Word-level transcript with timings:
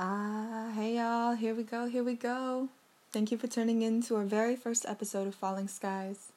Ah, 0.00 0.70
hey 0.76 0.94
y'all, 0.94 1.34
here 1.34 1.56
we 1.56 1.64
go, 1.64 1.88
here 1.88 2.04
we 2.04 2.14
go. 2.14 2.68
Thank 3.10 3.32
you 3.32 3.36
for 3.36 3.48
tuning 3.48 3.82
in 3.82 4.00
to 4.02 4.14
our 4.14 4.22
very 4.22 4.54
first 4.54 4.86
episode 4.86 5.26
of 5.26 5.34
Falling 5.34 5.66
Skies. 5.66 6.30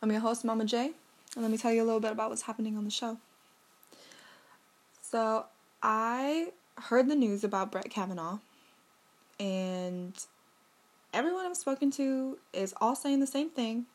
I'm 0.00 0.12
your 0.12 0.20
host, 0.20 0.44
Mama 0.44 0.64
J, 0.64 0.92
and 1.34 1.42
let 1.42 1.50
me 1.50 1.58
tell 1.58 1.72
you 1.72 1.82
a 1.82 1.84
little 1.84 1.98
bit 1.98 2.12
about 2.12 2.30
what's 2.30 2.42
happening 2.42 2.76
on 2.76 2.84
the 2.84 2.92
show. 2.92 3.18
So, 5.00 5.46
I 5.82 6.52
heard 6.78 7.08
the 7.08 7.16
news 7.16 7.42
about 7.42 7.72
Brett 7.72 7.90
Kavanaugh, 7.90 8.38
and 9.40 10.14
everyone 11.12 11.44
I've 11.44 11.56
spoken 11.56 11.90
to 11.92 12.38
is 12.52 12.72
all 12.80 12.94
saying 12.94 13.18
the 13.18 13.26
same 13.26 13.50
thing. 13.50 13.86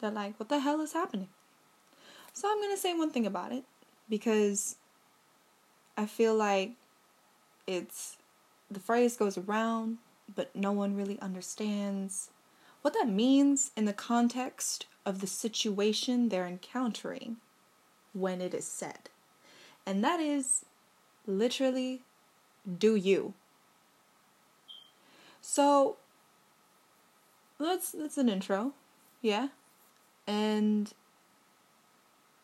They're 0.00 0.12
like, 0.12 0.38
what 0.38 0.48
the 0.48 0.60
hell 0.60 0.80
is 0.80 0.92
happening? 0.92 1.26
So, 2.32 2.48
I'm 2.48 2.60
gonna 2.60 2.76
say 2.76 2.94
one 2.94 3.10
thing 3.10 3.26
about 3.26 3.50
it 3.50 3.64
because 4.08 4.76
I 5.98 6.06
feel 6.06 6.36
like 6.36 6.70
it's 7.66 8.16
the 8.70 8.80
phrase 8.80 9.16
goes 9.16 9.38
around, 9.38 9.98
but 10.34 10.54
no 10.54 10.72
one 10.72 10.96
really 10.96 11.18
understands 11.20 12.30
what 12.82 12.94
that 12.94 13.08
means 13.08 13.70
in 13.76 13.84
the 13.84 13.92
context 13.92 14.86
of 15.04 15.20
the 15.20 15.26
situation 15.26 16.28
they're 16.28 16.46
encountering 16.46 17.36
when 18.12 18.40
it 18.40 18.54
is 18.54 18.66
said. 18.66 19.10
And 19.84 20.02
that 20.02 20.20
is 20.20 20.64
literally 21.26 22.02
do 22.78 22.96
you. 22.96 23.34
So 25.40 25.96
that's 27.58 27.92
that's 27.92 28.18
an 28.18 28.28
intro. 28.28 28.72
Yeah. 29.22 29.48
And 30.26 30.92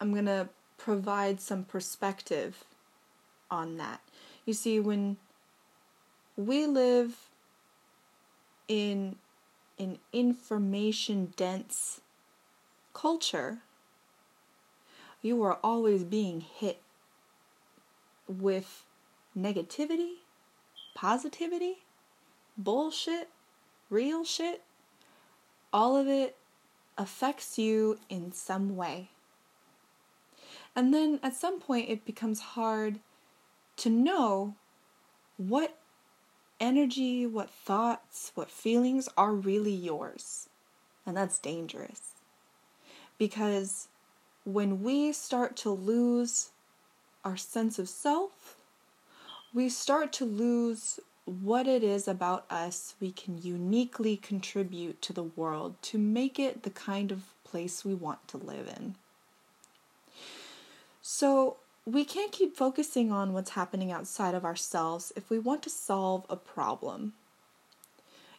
I'm 0.00 0.12
going 0.12 0.26
to 0.26 0.48
provide 0.78 1.40
some 1.40 1.64
perspective 1.64 2.64
on 3.50 3.76
that. 3.76 4.00
You 4.44 4.54
see, 4.54 4.80
when 4.80 5.18
we 6.36 6.66
live 6.66 7.28
in 8.66 9.16
an 9.78 9.98
information 10.12 11.32
dense 11.36 12.00
culture, 12.92 13.58
you 15.20 15.42
are 15.42 15.58
always 15.62 16.02
being 16.02 16.40
hit 16.40 16.80
with 18.26 18.84
negativity, 19.38 20.14
positivity, 20.94 21.84
bullshit, 22.58 23.28
real 23.90 24.24
shit. 24.24 24.62
All 25.72 25.96
of 25.96 26.08
it 26.08 26.36
affects 26.98 27.58
you 27.58 27.98
in 28.08 28.32
some 28.32 28.76
way. 28.76 29.10
And 30.74 30.92
then 30.92 31.20
at 31.22 31.34
some 31.34 31.60
point, 31.60 31.88
it 31.88 32.04
becomes 32.04 32.40
hard 32.40 32.98
to 33.82 33.90
know 33.90 34.54
what 35.36 35.76
energy, 36.60 37.26
what 37.26 37.50
thoughts, 37.50 38.30
what 38.36 38.48
feelings 38.48 39.08
are 39.16 39.32
really 39.32 39.72
yours. 39.72 40.48
And 41.04 41.16
that's 41.16 41.40
dangerous. 41.40 42.12
Because 43.18 43.88
when 44.44 44.82
we 44.84 45.12
start 45.12 45.56
to 45.56 45.70
lose 45.70 46.50
our 47.24 47.36
sense 47.36 47.80
of 47.80 47.88
self, 47.88 48.56
we 49.52 49.68
start 49.68 50.12
to 50.14 50.24
lose 50.24 51.00
what 51.24 51.66
it 51.66 51.82
is 51.82 52.06
about 52.06 52.44
us 52.50 52.94
we 53.00 53.10
can 53.10 53.40
uniquely 53.42 54.16
contribute 54.16 55.02
to 55.02 55.12
the 55.12 55.22
world 55.22 55.74
to 55.82 55.98
make 55.98 56.38
it 56.38 56.62
the 56.62 56.70
kind 56.70 57.10
of 57.10 57.34
place 57.44 57.84
we 57.84 57.94
want 57.94 58.28
to 58.28 58.36
live 58.36 58.68
in. 58.76 58.94
So, 61.00 61.56
we 61.84 62.04
can't 62.04 62.32
keep 62.32 62.56
focusing 62.56 63.10
on 63.10 63.32
what's 63.32 63.50
happening 63.50 63.90
outside 63.90 64.34
of 64.34 64.44
ourselves 64.44 65.12
if 65.16 65.28
we 65.28 65.38
want 65.38 65.62
to 65.62 65.70
solve 65.70 66.24
a 66.30 66.36
problem. 66.36 67.12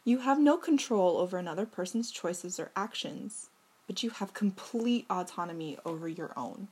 You 0.06 0.20
have 0.20 0.40
no 0.40 0.58
control 0.58 1.18
over 1.18 1.38
another 1.38 1.66
person's 1.66 2.12
choices 2.12 2.60
or 2.60 2.72
actions, 2.76 3.50
but 3.88 4.04
you 4.04 4.12
have 4.12 4.34
complete 4.34 5.06
autonomy 5.10 5.78
over 5.86 6.08
your 6.08 6.32
own. 6.38 6.70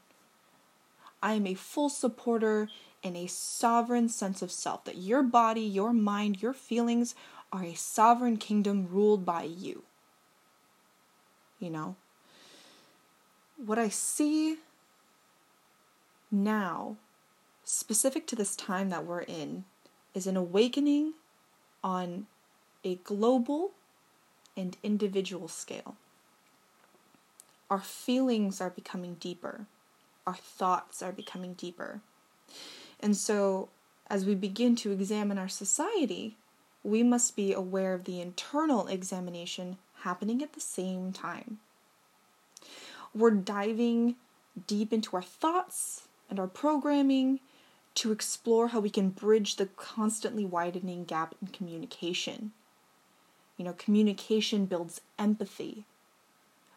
I 1.22 1.34
am 1.34 1.46
a 1.46 1.54
full 1.54 1.90
supporter 1.90 2.70
and 3.04 3.16
a 3.18 3.28
sovereign 3.28 4.10
sense 4.10 4.42
of 4.42 4.52
self 4.52 4.86
that 4.86 4.98
your 4.98 5.24
body, 5.24 5.62
your 5.62 5.94
mind, 5.94 6.42
your 6.42 6.54
feelings 6.54 7.16
are 7.52 7.64
a 7.64 7.74
sovereign 7.74 8.38
kingdom 8.38 8.88
ruled 8.90 9.26
by 9.26 9.44
you. 9.44 9.84
You 11.60 11.70
know? 11.70 11.96
What 13.58 13.78
I 13.78 13.90
see 13.90 14.58
now, 16.32 16.96
specific 17.64 18.26
to 18.28 18.36
this 18.36 18.56
time 18.56 18.90
that 18.90 19.06
we're 19.06 19.22
in, 19.22 19.66
is 20.14 20.28
an 20.28 20.38
awakening 20.38 21.14
on 21.84 22.28
a 22.84 22.96
global 22.96 23.72
and 24.56 24.78
individual 24.84 25.48
scale. 25.48 25.96
Our 27.70 27.82
feelings 27.82 28.62
are 28.62 28.70
becoming 28.70 29.16
deeper, 29.16 29.66
our 30.26 30.36
thoughts 30.36 31.02
are 31.02 31.12
becoming 31.12 31.54
deeper. 31.54 32.02
And 33.00 33.18
so, 33.18 33.70
as 34.10 34.26
we 34.26 34.36
begin 34.36 34.76
to 34.78 34.92
examine 34.92 35.38
our 35.38 35.50
society, 35.50 36.36
we 36.84 37.04
must 37.04 37.36
be 37.36 37.54
aware 37.54 37.94
of 37.94 38.06
the 38.06 38.20
internal 38.22 38.88
examination 38.88 39.78
happening 40.02 40.42
at 40.42 40.54
the 40.54 40.60
same 40.60 41.12
time. 41.12 41.60
We're 43.14 43.32
diving 43.32 44.16
deep 44.68 44.92
into 44.92 45.16
our 45.16 45.22
thoughts 45.22 46.08
and 46.32 46.40
our 46.40 46.48
programming 46.48 47.42
to 47.94 48.14
explore 48.14 48.70
how 48.70 48.80
we 48.80 48.90
can 48.90 49.10
bridge 49.10 49.58
the 49.58 49.66
constantly 49.66 50.46
widening 50.46 51.04
gap 51.04 51.36
in 51.42 51.50
communication. 51.50 52.54
You 53.58 53.66
know, 53.66 53.74
communication 53.74 54.66
builds 54.66 55.02
empathy. 55.20 55.84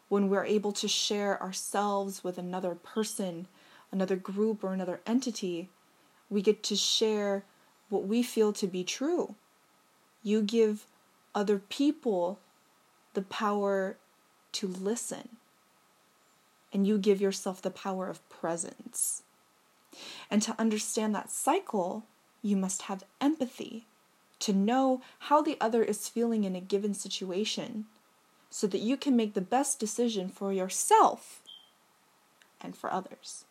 When 0.09 0.29
we're 0.29 0.45
able 0.45 0.73
to 0.73 0.89
share 0.89 1.41
ourselves 1.41 2.23
with 2.23 2.37
another 2.37 2.75
person, 2.75 3.47
another 3.91 4.17
group, 4.17 4.61
or 4.61 4.73
another 4.73 4.99
entity, 5.07 5.69
we 6.29 6.41
get 6.41 6.61
to 6.63 6.75
share 6.75 7.45
what 7.89 8.05
we 8.05 8.21
feel 8.21 8.51
to 8.53 8.67
be 8.67 8.83
true. 8.83 9.35
You 10.21 10.41
give 10.41 10.85
other 11.33 11.59
people 11.59 12.39
the 13.13 13.21
power 13.21 13.95
to 14.51 14.67
listen, 14.67 15.29
and 16.73 16.85
you 16.85 16.97
give 16.97 17.21
yourself 17.21 17.61
the 17.61 17.71
power 17.71 18.09
of 18.09 18.27
presence. 18.29 19.23
And 20.29 20.41
to 20.41 20.55
understand 20.59 21.13
that 21.15 21.31
cycle, 21.31 22.05
you 22.41 22.55
must 22.55 22.83
have 22.83 23.03
empathy 23.21 23.85
to 24.39 24.53
know 24.53 25.01
how 25.19 25.41
the 25.41 25.57
other 25.61 25.83
is 25.83 26.09
feeling 26.09 26.43
in 26.43 26.55
a 26.55 26.61
given 26.61 26.93
situation 26.93 27.85
so 28.49 28.67
that 28.67 28.79
you 28.79 28.97
can 28.97 29.15
make 29.15 29.33
the 29.33 29.41
best 29.41 29.79
decision 29.79 30.29
for 30.29 30.53
yourself 30.53 31.41
and 32.61 32.75
for 32.75 32.91
others. 32.91 33.45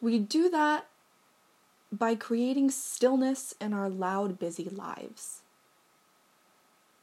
We 0.00 0.18
do 0.18 0.48
that 0.50 0.86
by 1.90 2.14
creating 2.14 2.70
stillness 2.70 3.54
in 3.60 3.72
our 3.72 3.88
loud, 3.88 4.38
busy 4.38 4.68
lives. 4.68 5.42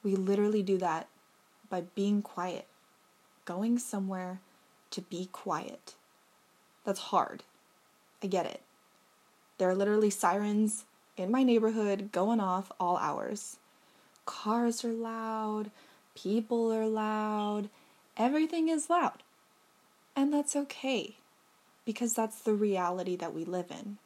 We 0.04 0.16
literally 0.16 0.62
do 0.62 0.78
that 0.78 1.08
by 1.70 1.82
being 1.96 2.22
quiet, 2.22 2.68
going 3.44 3.80
somewhere 3.80 4.40
to 4.92 5.02
be 5.02 5.28
quiet. 5.32 5.96
That's 6.86 7.00
hard. 7.00 7.44
I 8.24 8.28
get 8.28 8.46
it. 8.46 8.62
There 9.58 9.70
are 9.70 9.76
literally 9.76 10.10
sirens 10.10 10.86
in 11.18 11.32
my 11.32 11.44
neighborhood 11.44 12.12
going 12.12 12.40
off 12.40 12.72
all 12.80 12.98
hours. 12.98 13.58
Cars 14.26 14.84
are 14.84 14.92
loud, 14.92 15.72
people 16.16 16.72
are 16.72 16.88
loud, 16.88 17.70
everything 18.18 18.70
is 18.70 18.90
loud. 18.90 19.24
And 20.16 20.34
that's 20.34 20.56
okay 20.56 21.16
because 21.86 22.14
that's 22.14 22.40
the 22.42 22.54
reality 22.54 23.16
that 23.16 23.34
we 23.34 23.46
live 23.46 23.70
in. 23.70 23.98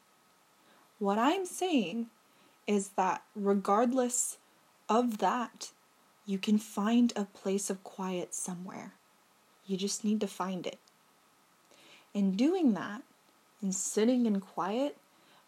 What 1.00 1.18
I'm 1.18 1.46
saying 1.46 2.08
is 2.68 2.90
that 2.90 3.24
regardless 3.36 4.38
of 4.90 5.20
that, 5.20 5.72
you 6.26 6.38
can 6.38 6.58
find 6.58 7.14
a 7.16 7.26
place 7.26 7.70
of 7.70 7.84
quiet 7.84 8.34
somewhere. 8.34 8.94
You 9.66 9.78
just 9.78 10.04
need 10.04 10.20
to 10.20 10.28
find 10.28 10.68
it. 10.68 10.78
And 12.20 12.36
doing 12.36 12.74
that 12.74 13.02
and 13.62 13.74
sitting 13.74 14.26
in 14.26 14.42
quiet 14.42 14.98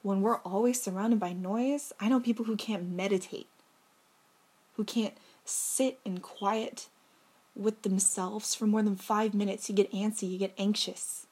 when 0.04 0.22
we're 0.22 0.38
always 0.38 0.82
surrounded 0.82 1.20
by 1.20 1.34
noise, 1.34 1.92
I 2.00 2.08
know 2.08 2.22
people 2.22 2.46
who 2.46 2.56
can't 2.56 2.90
meditate, 2.90 3.50
who 4.78 4.86
can't 4.86 5.14
sit 5.44 6.00
in 6.06 6.20
quiet 6.20 6.88
with 7.58 7.82
themselves 7.82 8.56
for 8.56 8.68
more 8.68 8.82
than 8.82 8.96
five 8.96 9.34
minutes. 9.34 9.68
You 9.68 9.76
get 9.76 9.92
antsy, 9.92 10.32
you 10.32 10.38
get 10.38 10.54
anxious. 10.58 11.28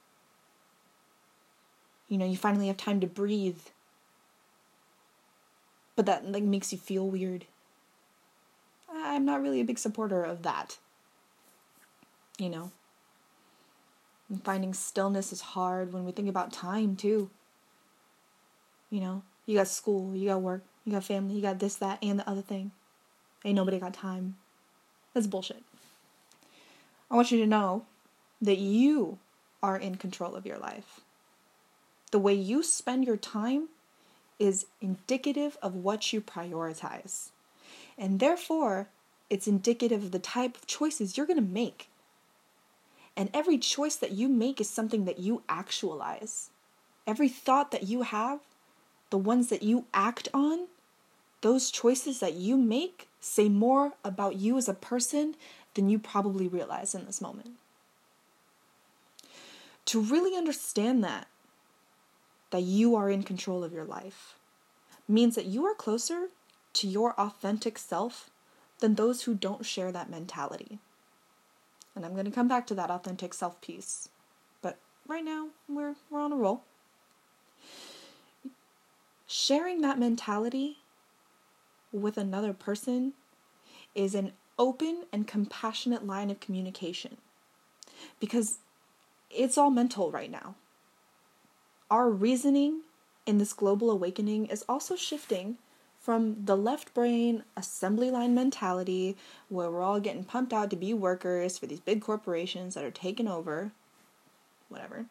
You 2.10 2.18
know, 2.18 2.26
you 2.26 2.36
finally 2.36 2.68
have 2.68 2.76
time 2.76 3.00
to 3.00 3.08
breathe. 3.08 3.62
But 5.96 6.06
that 6.06 6.30
like 6.30 6.44
makes 6.44 6.74
you 6.74 6.78
feel 6.78 7.08
weird. 7.08 7.46
I'm 8.92 9.24
not 9.24 9.42
really 9.42 9.62
a 9.62 9.66
big 9.66 9.80
supporter 9.80 10.22
of 10.22 10.44
that. 10.44 10.80
You 12.38 12.50
know. 12.50 12.72
And 14.30 14.44
finding 14.44 14.74
stillness 14.74 15.34
is 15.34 15.42
hard 15.42 15.92
when 15.92 16.06
we 16.06 16.12
think 16.12 16.30
about 16.30 16.54
time, 16.54 16.96
too. 16.96 17.30
You 18.92 19.02
know, 19.02 19.24
You 19.50 19.58
got 19.58 19.68
school, 19.68 20.16
you 20.16 20.30
got 20.30 20.44
work, 20.44 20.62
you 20.86 20.92
got 20.92 21.04
family, 21.04 21.34
you 21.34 21.42
got 21.42 21.58
this, 21.58 21.74
that, 21.78 21.98
and 22.04 22.20
the 22.20 22.30
other 22.30 22.44
thing. 22.44 22.70
Ain't 23.44 23.56
nobody 23.56 23.80
got 23.80 23.96
time. 23.96 24.36
That's 25.16 25.26
bullshit. 25.26 25.64
I 27.10 27.16
want 27.16 27.32
you 27.32 27.40
to 27.40 27.48
know 27.48 27.86
that 28.40 28.60
you 28.60 29.18
are 29.64 29.76
in 29.76 29.96
control 29.96 30.36
of 30.36 30.46
your 30.46 30.60
life. 30.60 31.00
The 32.12 32.20
way 32.20 32.36
you 32.36 32.62
spend 32.62 33.06
your 33.06 33.18
time 33.18 33.70
is 34.38 34.68
indicative 34.82 35.58
of 35.64 35.74
what 35.74 36.14
you 36.14 36.22
prioritize. 36.22 37.30
And 37.98 38.20
therefore, 38.20 38.90
it's 39.32 39.48
indicative 39.48 40.04
of 40.04 40.12
the 40.12 40.20
type 40.20 40.56
of 40.56 40.68
choices 40.68 41.18
you're 41.18 41.26
going 41.26 41.44
to 41.44 41.54
make. 41.54 41.90
And 43.20 43.30
every 43.34 43.58
choice 43.58 43.98
that 43.98 44.14
you 44.14 44.30
make 44.30 44.62
is 44.62 44.70
something 44.70 45.04
that 45.04 45.20
you 45.20 45.44
actualize. 45.50 46.52
Every 47.06 47.28
thought 47.28 47.72
that 47.72 47.84
you 47.84 48.04
have, 48.04 48.40
the 49.10 49.18
ones 49.18 49.50
that 49.50 49.62
you 49.62 49.88
act 49.94 50.30
on, 50.34 50.68
those 51.42 51.70
choices 51.70 52.22
that 52.22 52.36
you 52.36 52.56
make 52.56 53.10
say 53.20 53.50
more 53.50 53.92
about 54.06 54.38
you 54.38 54.58
as 54.58 54.70
a 54.70 54.74
person 54.74 55.36
than 55.74 55.90
you 55.90 56.00
probably 56.00 56.48
realize 56.48 56.96
in 56.96 57.06
this 57.06 57.20
moment. 57.20 57.52
To 59.88 60.00
really 60.00 60.38
understand 60.38 61.04
that, 61.04 61.28
that 62.52 62.64
you 62.64 62.96
are 62.96 63.10
in 63.10 63.24
control 63.24 63.66
of 63.66 63.74
your 63.74 63.84
life, 63.84 64.36
means 65.10 65.36
that 65.36 65.46
you 65.46 65.66
are 65.66 65.76
closer 65.76 66.28
to 66.72 66.88
your 66.88 67.20
authentic 67.20 67.80
self 67.80 68.30
than 68.80 68.96
those 68.96 69.24
who 69.24 69.36
don't 69.36 69.66
share 69.66 69.92
that 69.92 70.10
mentality. 70.10 70.80
And 71.96 72.06
I'm 72.06 72.14
going 72.14 72.26
to 72.26 72.32
come 72.32 72.48
back 72.48 72.68
to 72.68 72.76
that 72.76 72.92
authentic 72.92 73.34
self 73.34 73.60
piece. 73.62 74.10
But 74.62 74.78
right 75.08 75.24
now, 75.24 75.50
we're, 75.68 75.96
we're 76.10 76.22
on 76.22 76.32
a 76.32 76.38
roll. 76.38 76.64
Sharing 79.28 79.82
that 79.82 80.00
mentality 80.00 80.78
with 81.92 82.18
another 82.18 82.54
person 82.54 83.14
is 83.96 84.16
an 84.16 84.34
open 84.58 85.06
and 85.12 85.28
compassionate 85.28 86.06
line 86.06 86.30
of 86.30 86.40
communication 86.40 87.18
because 88.20 88.60
it's 89.30 89.58
all 89.58 89.70
mental 89.70 90.12
right 90.12 90.32
now. 90.32 90.56
Our 91.90 92.10
reasoning 92.10 92.82
in 93.26 93.38
this 93.38 93.54
global 93.54 93.90
awakening 93.90 94.48
is 94.48 94.66
also 94.68 94.96
shifting 94.96 95.58
from 96.00 96.46
the 96.46 96.56
left 96.56 96.94
brain 96.94 97.44
assembly 97.58 98.10
line 98.10 98.34
mentality 98.34 99.18
where 99.50 99.70
we're 99.70 99.82
all 99.82 100.00
getting 100.00 100.24
pumped 100.24 100.54
out 100.54 100.70
to 100.70 100.76
be 100.76 100.94
workers 100.94 101.58
for 101.58 101.66
these 101.66 101.82
big 101.82 102.02
corporations 102.02 102.76
that 102.76 102.86
are 102.86 102.92
taking 102.92 103.28
over, 103.28 103.72
whatever, 104.70 105.06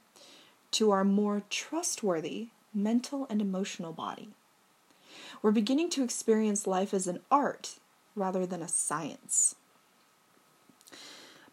to 0.70 0.90
our 0.90 1.04
more 1.04 1.42
trustworthy 1.50 2.48
mental 2.74 3.26
and 3.28 3.40
emotional 3.40 3.92
body. 3.92 4.30
We're 5.42 5.50
beginning 5.50 5.90
to 5.90 6.04
experience 6.04 6.66
life 6.66 6.94
as 6.94 7.06
an 7.06 7.20
art 7.30 7.76
rather 8.14 8.46
than 8.46 8.62
a 8.62 8.68
science. 8.68 9.54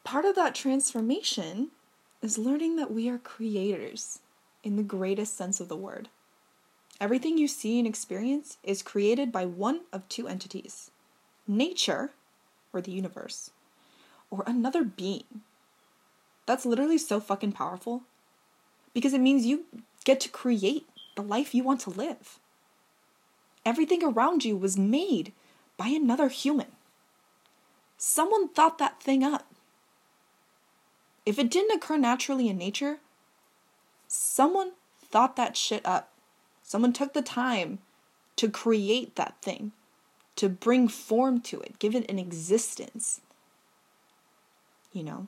Part 0.04 0.26
of 0.26 0.36
that 0.36 0.56
transformation 0.56 1.72
is 2.22 2.38
learning 2.38 2.76
that 2.78 2.92
we 2.92 3.10
are 3.10 3.18
creators 3.18 4.20
in 4.64 4.76
the 4.76 4.84
greatest 4.84 5.38
sense 5.38 5.60
of 5.60 5.68
the 5.68 5.76
word. 5.76 6.10
Everything 7.00 7.38
you 7.38 7.48
see 7.48 7.78
and 7.78 7.88
experience 7.88 8.58
is 8.64 8.82
created 8.82 9.32
by 9.32 9.46
one 9.46 9.82
of 9.92 10.08
two 10.08 10.28
entities 10.28 10.92
nature, 11.48 12.12
or 12.74 12.82
the 12.82 12.92
universe, 12.92 13.52
or 14.32 14.44
another 14.48 14.84
being. 14.84 15.42
That's 16.46 16.66
literally 16.66 16.98
so 16.98 17.20
fucking 17.20 17.52
powerful 17.52 18.04
because 18.94 19.14
it 19.14 19.22
means 19.22 19.46
you 19.46 19.66
get 20.06 20.20
to 20.22 20.30
create 20.30 20.88
the 21.16 21.22
life 21.22 21.54
you 21.54 21.64
want 21.64 21.82
to 21.82 21.90
live. 21.90 22.40
Everything 23.66 24.04
around 24.04 24.46
you 24.46 24.56
was 24.56 24.78
made 24.78 25.34
by 25.78 25.88
another 25.88 26.30
human. 26.30 26.68
Someone 27.98 28.48
thought 28.50 28.78
that 28.78 29.02
thing 29.02 29.24
up. 29.24 29.46
If 31.26 31.40
it 31.40 31.50
didn't 31.50 31.76
occur 31.76 31.98
naturally 31.98 32.48
in 32.48 32.58
nature, 32.58 33.00
someone 34.08 34.74
thought 35.00 35.36
that 35.36 35.58
shit 35.58 35.86
up. 35.86 36.12
Someone 36.76 36.92
took 36.92 37.14
the 37.14 37.22
time 37.22 37.80
to 38.36 38.50
create 38.50 39.16
that 39.16 39.42
thing, 39.42 39.72
to 40.36 40.50
bring 40.50 40.90
form 40.90 41.40
to 41.40 41.62
it, 41.62 41.80
give 41.80 41.96
it 41.96 42.12
an 42.12 42.20
existence. 42.20 43.22
You 44.92 45.04
know, 45.04 45.28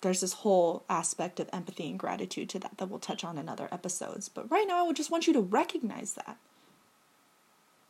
there's 0.00 0.22
this 0.22 0.32
whole 0.32 0.82
aspect 0.90 1.38
of 1.38 1.48
empathy 1.52 1.88
and 1.88 2.00
gratitude 2.00 2.48
to 2.48 2.58
that 2.58 2.78
that 2.78 2.90
we'll 2.90 2.98
touch 2.98 3.22
on 3.22 3.38
in 3.38 3.48
other 3.48 3.68
episodes. 3.70 4.28
But 4.28 4.50
right 4.50 4.66
now, 4.66 4.80
I 4.80 4.82
would 4.82 4.96
just 4.96 5.08
want 5.08 5.28
you 5.28 5.32
to 5.34 5.40
recognize 5.40 6.14
that. 6.14 6.36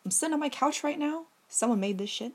I'm 0.05 0.11
sitting 0.11 0.35
on 0.35 0.41
my 0.41 0.50
couch 0.50 0.85
right 0.85 0.99
now. 0.99 1.25
Someone 1.49 1.81
made 1.81 1.96
this 1.96 2.11
shit. 2.11 2.32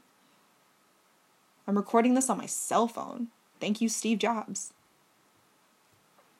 I'm 1.68 1.78
recording 1.78 2.16
this 2.16 2.32
on 2.32 2.40
my 2.40 2.48
cell 2.48 2.88
phone. 2.88 3.28
Thank 3.60 3.80
you, 3.80 3.88
Steve 3.90 4.18
Jobs. 4.18 4.74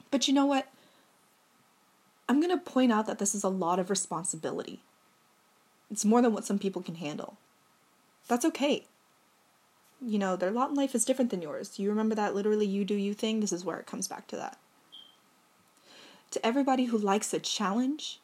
But 0.10 0.28
you 0.28 0.34
know 0.34 0.48
what? 0.48 0.70
I'm 2.30 2.40
going 2.40 2.56
to 2.56 2.64
point 2.64 2.92
out 2.92 3.08
that 3.08 3.18
this 3.18 3.34
is 3.34 3.44
a 3.44 3.50
lot 3.50 3.80
of 3.80 3.90
responsibility. 3.90 4.82
It's 5.90 6.06
more 6.06 6.22
than 6.22 6.32
what 6.32 6.46
some 6.46 6.60
people 6.60 6.84
can 6.84 6.96
handle. 6.96 7.38
That's 8.28 8.46
okay. 8.46 8.86
You 10.00 10.20
know, 10.20 10.36
their 10.36 10.52
lot 10.52 10.70
in 10.70 10.76
life 10.76 10.94
is 10.94 11.04
different 11.04 11.32
than 11.32 11.42
yours. 11.42 11.80
You 11.80 11.90
remember 11.90 12.14
that 12.14 12.36
literally 12.36 12.68
you 12.68 12.86
do 12.86 12.94
you 12.94 13.16
thing? 13.16 13.40
This 13.40 13.52
is 13.52 13.66
where 13.66 13.80
it 13.80 13.88
comes 13.88 14.08
back 14.08 14.28
to 14.28 14.36
that. 14.36 14.60
To 16.32 16.46
everybody 16.46 16.86
who 16.86 16.98
likes 17.00 17.34
a 17.34 17.40
challenge 17.40 18.20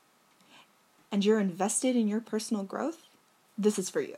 and 1.12 1.26
you're 1.26 1.40
invested 1.40 1.96
in 1.96 2.08
your 2.08 2.22
personal 2.22 2.64
growth, 2.64 3.08
this 3.58 3.80
is 3.80 3.90
for 3.90 4.02
you. 4.02 4.18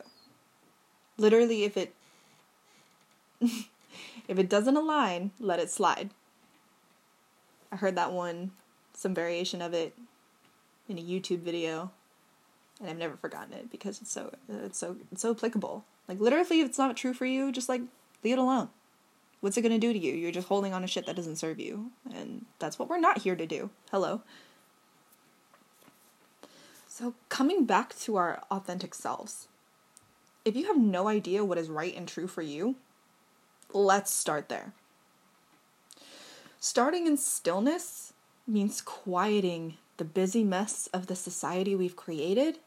Literally, 1.16 1.64
if 1.64 1.78
it 1.78 1.94
if 3.40 4.38
it 4.38 4.50
doesn't 4.50 4.76
align, 4.76 5.30
let 5.40 5.58
it 5.58 5.70
slide. 5.70 6.10
I 7.72 7.76
heard 7.76 7.96
that 7.96 8.12
one, 8.12 8.50
some 8.98 9.14
variation 9.14 9.62
of 9.62 9.72
it, 9.72 9.94
in 10.88 10.98
a 10.98 11.02
YouTube 11.02 11.40
video, 11.40 11.92
and 12.80 12.90
I've 12.90 12.98
never 12.98 13.16
forgotten 13.16 13.52
it 13.52 13.70
because 13.70 14.00
it's 14.00 14.10
so 14.10 14.32
it's 14.48 14.78
so 14.78 14.96
it's 15.12 15.22
so 15.22 15.30
applicable. 15.30 15.84
Like 16.08 16.18
literally, 16.18 16.60
if 16.60 16.66
it's 16.68 16.78
not 16.78 16.96
true 16.96 17.14
for 17.14 17.26
you, 17.26 17.52
just 17.52 17.68
like 17.68 17.82
leave 18.24 18.32
it 18.34 18.38
alone. 18.38 18.70
What's 19.40 19.56
it 19.56 19.62
gonna 19.62 19.78
do 19.78 19.92
to 19.92 19.98
you? 19.98 20.14
You're 20.14 20.32
just 20.32 20.48
holding 20.48 20.72
on 20.72 20.82
to 20.82 20.88
shit 20.88 21.06
that 21.06 21.14
doesn't 21.14 21.36
serve 21.36 21.60
you, 21.60 21.92
and 22.12 22.46
that's 22.58 22.78
what 22.78 22.88
we're 22.88 22.98
not 22.98 23.18
here 23.18 23.36
to 23.36 23.46
do. 23.46 23.70
Hello. 23.92 24.22
So 26.88 27.14
coming 27.28 27.64
back 27.64 27.96
to 28.00 28.16
our 28.16 28.42
authentic 28.50 28.94
selves, 28.94 29.46
if 30.44 30.56
you 30.56 30.66
have 30.66 30.78
no 30.78 31.06
idea 31.06 31.44
what 31.44 31.58
is 31.58 31.70
right 31.70 31.94
and 31.94 32.08
true 32.08 32.26
for 32.26 32.42
you, 32.42 32.74
let's 33.72 34.12
start 34.12 34.48
there. 34.48 34.72
Starting 36.58 37.06
in 37.06 37.16
stillness 37.16 38.12
means 38.48 38.80
quieting 38.80 39.76
the 39.98 40.04
busy 40.04 40.42
mess 40.42 40.88
of 40.92 41.06
the 41.06 41.16
society 41.16 41.74
we've 41.74 41.96
created, 41.96 42.58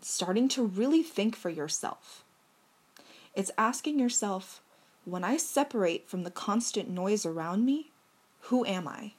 starting 0.00 0.48
to 0.48 0.66
really 0.66 1.02
think 1.02 1.34
for 1.34 1.48
yourself. 1.48 2.24
It's 3.34 3.50
asking 3.56 3.98
yourself, 3.98 4.60
when 5.04 5.24
I 5.24 5.36
separate 5.36 6.08
from 6.08 6.24
the 6.24 6.30
constant 6.30 6.88
noise 6.90 7.24
around 7.24 7.64
me, 7.64 7.90
who 8.46 8.64
am 8.66 8.86
I? 8.86 9.14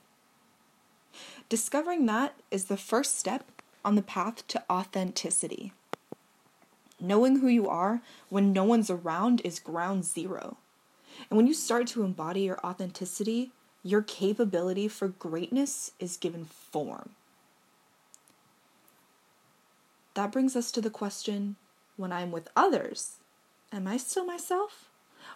Discovering 1.50 2.06
that 2.06 2.36
is 2.52 2.66
the 2.66 2.78
first 2.78 3.18
step 3.18 3.52
on 3.84 3.96
the 3.96 4.02
path 4.02 4.48
to 4.50 4.64
authenticity. 4.70 5.74
Knowing 7.00 7.40
who 7.40 7.48
you 7.48 7.68
are 7.68 8.02
when 8.30 8.54
no 8.54 8.64
one's 8.64 8.90
around 8.90 9.42
is 9.44 9.60
ground 9.60 10.06
zero. 10.06 10.58
And 11.30 11.38
when 11.38 11.48
you 11.48 11.54
start 11.54 11.88
to 11.88 12.04
embody 12.04 12.42
your 12.42 12.60
authenticity, 12.66 13.52
your 13.84 14.02
capability 14.02 14.88
for 14.88 15.10
greatness 15.10 15.92
is 16.00 16.18
given 16.18 16.46
form. 16.46 17.12
That 20.14 20.32
brings 20.32 20.56
us 20.56 20.72
to 20.72 20.82
the 20.82 20.90
question 20.90 21.56
when 21.98 22.12
I'm 22.12 22.32
with 22.32 22.50
others, 22.56 23.18
am 23.72 23.88
I 23.88 23.98
still 23.98 24.26
myself? 24.26 24.90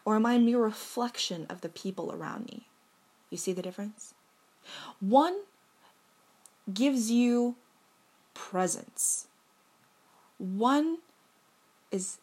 Or 0.06 0.16
am 0.16 0.26
I 0.26 0.34
a 0.34 0.40
mere 0.40 0.60
reflection 0.60 1.46
of 1.50 1.62
the 1.62 1.70
people 1.70 2.12
around 2.12 2.46
me? 2.46 2.68
You 3.30 3.38
see 3.38 3.54
the 3.54 3.62
difference? 3.62 4.14
One 5.00 5.42
gives 6.74 7.10
you 7.12 7.56
presence, 8.34 9.28
one 10.38 11.00
is 11.92 12.20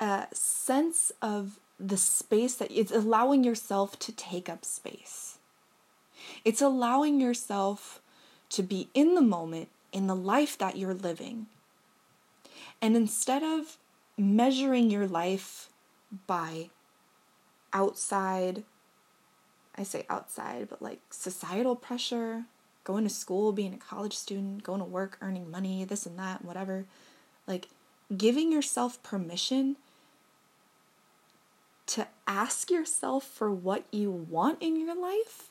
a 0.00 0.26
sense 0.32 1.12
of 1.22 1.58
the 1.78 1.96
space 1.96 2.54
that 2.56 2.70
it's 2.70 2.92
allowing 2.92 3.44
yourself 3.44 3.98
to 4.00 4.12
take 4.12 4.48
up 4.48 4.64
space. 4.64 5.38
It's 6.44 6.60
allowing 6.60 7.20
yourself 7.20 8.00
to 8.50 8.62
be 8.62 8.88
in 8.94 9.14
the 9.14 9.22
moment, 9.22 9.68
in 9.92 10.06
the 10.06 10.16
life 10.16 10.58
that 10.58 10.76
you're 10.76 10.94
living. 10.94 11.46
And 12.80 12.96
instead 12.96 13.42
of 13.42 13.76
measuring 14.16 14.90
your 14.90 15.06
life 15.06 15.68
by 16.26 16.70
outside, 17.72 18.64
I 19.76 19.82
say 19.84 20.04
outside, 20.08 20.68
but 20.68 20.82
like 20.82 21.00
societal 21.10 21.76
pressure, 21.76 22.44
going 22.84 23.04
to 23.04 23.10
school, 23.10 23.52
being 23.52 23.74
a 23.74 23.78
college 23.78 24.14
student, 24.14 24.62
going 24.62 24.80
to 24.80 24.84
work, 24.84 25.18
earning 25.20 25.50
money, 25.50 25.84
this 25.84 26.06
and 26.06 26.18
that, 26.18 26.44
whatever. 26.44 26.86
Like 27.46 27.68
giving 28.16 28.50
yourself 28.50 29.02
permission 29.02 29.76
to 31.88 32.06
ask 32.26 32.70
yourself 32.70 33.24
for 33.24 33.50
what 33.50 33.84
you 33.90 34.10
want 34.10 34.62
in 34.62 34.76
your 34.76 34.94
life? 34.94 35.48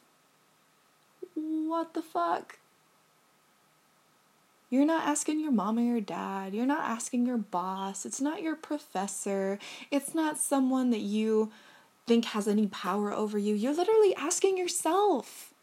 What 1.36 1.94
the 1.94 2.01
fuck? 2.01 2.60
You're 4.70 4.86
not 4.86 5.08
asking 5.08 5.39
your 5.39 5.51
mom 5.51 5.77
or 5.77 5.82
your 5.82 6.01
dad. 6.01 6.53
You're 6.53 6.65
not 6.65 6.84
asking 6.84 7.25
your 7.25 7.38
boss. 7.38 8.06
It's 8.06 8.20
not 8.20 8.41
your 8.41 8.56
professor. 8.56 9.60
It's 9.91 10.13
not 10.13 10.38
someone 10.38 10.89
that 10.89 11.00
you 11.00 11.51
think 12.06 12.25
has 12.25 12.48
any 12.48 12.67
power 12.67 13.13
over 13.13 13.38
you. 13.38 13.56
You're 13.56 13.74
literally 13.74 14.13
asking 14.15 14.58
yourself. 14.58 15.53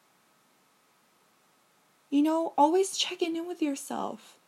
You 2.11 2.23
know, 2.23 2.55
always 2.57 2.97
checking 2.97 3.37
in 3.37 3.47
with 3.47 3.61
yourself. 3.61 4.39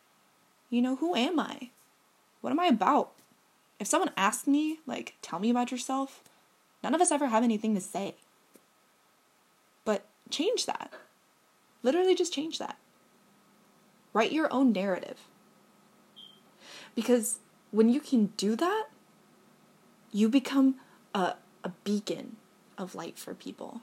You 0.69 0.81
know, 0.81 0.95
who 0.95 1.15
am 1.15 1.39
I? 1.39 1.69
What 2.41 2.51
am 2.51 2.59
I 2.59 2.67
about? 2.67 3.11
If 3.79 3.87
someone 3.87 4.11
asks 4.17 4.47
me, 4.47 4.79
like, 4.85 5.15
tell 5.21 5.39
me 5.39 5.49
about 5.49 5.71
yourself, 5.71 6.23
none 6.83 6.95
of 6.95 7.01
us 7.01 7.11
ever 7.11 7.27
have 7.27 7.43
anything 7.43 7.75
to 7.75 7.81
say. 7.81 8.15
But 9.85 10.05
change 10.29 10.65
that. 10.65 10.91
Literally 11.83 12.15
just 12.15 12.33
change 12.33 12.57
that. 12.59 12.77
Write 14.13 14.31
your 14.31 14.51
own 14.51 14.71
narrative. 14.71 15.19
Because 16.95 17.37
when 17.71 17.89
you 17.89 17.99
can 17.99 18.27
do 18.37 18.55
that, 18.55 18.87
you 20.11 20.29
become 20.29 20.75
a, 21.13 21.35
a 21.63 21.69
beacon 21.83 22.37
of 22.77 22.95
light 22.95 23.17
for 23.17 23.33
people. 23.33 23.81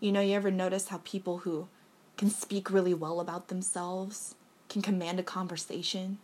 You 0.00 0.12
know, 0.12 0.20
you 0.20 0.34
ever 0.34 0.50
notice 0.50 0.88
how 0.88 1.00
people 1.04 1.38
who 1.38 1.68
can 2.18 2.28
speak 2.28 2.70
really 2.70 2.94
well 2.94 3.20
about 3.20 3.48
themselves 3.48 4.34
can 4.68 4.82
command 4.82 5.18
a 5.18 5.22
conversation? 5.22 6.18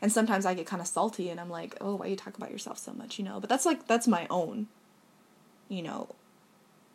And 0.00 0.12
sometimes 0.12 0.46
I 0.46 0.54
get 0.54 0.66
kind 0.66 0.82
of 0.82 0.88
salty 0.88 1.28
and 1.30 1.40
I'm 1.40 1.50
like, 1.50 1.76
oh, 1.80 1.96
why 1.96 2.06
you 2.06 2.16
talk 2.16 2.36
about 2.36 2.50
yourself 2.50 2.78
so 2.78 2.92
much, 2.92 3.18
you 3.18 3.24
know? 3.24 3.40
But 3.40 3.48
that's 3.48 3.66
like, 3.66 3.86
that's 3.86 4.06
my 4.06 4.26
own, 4.30 4.68
you 5.68 5.82
know, 5.82 6.14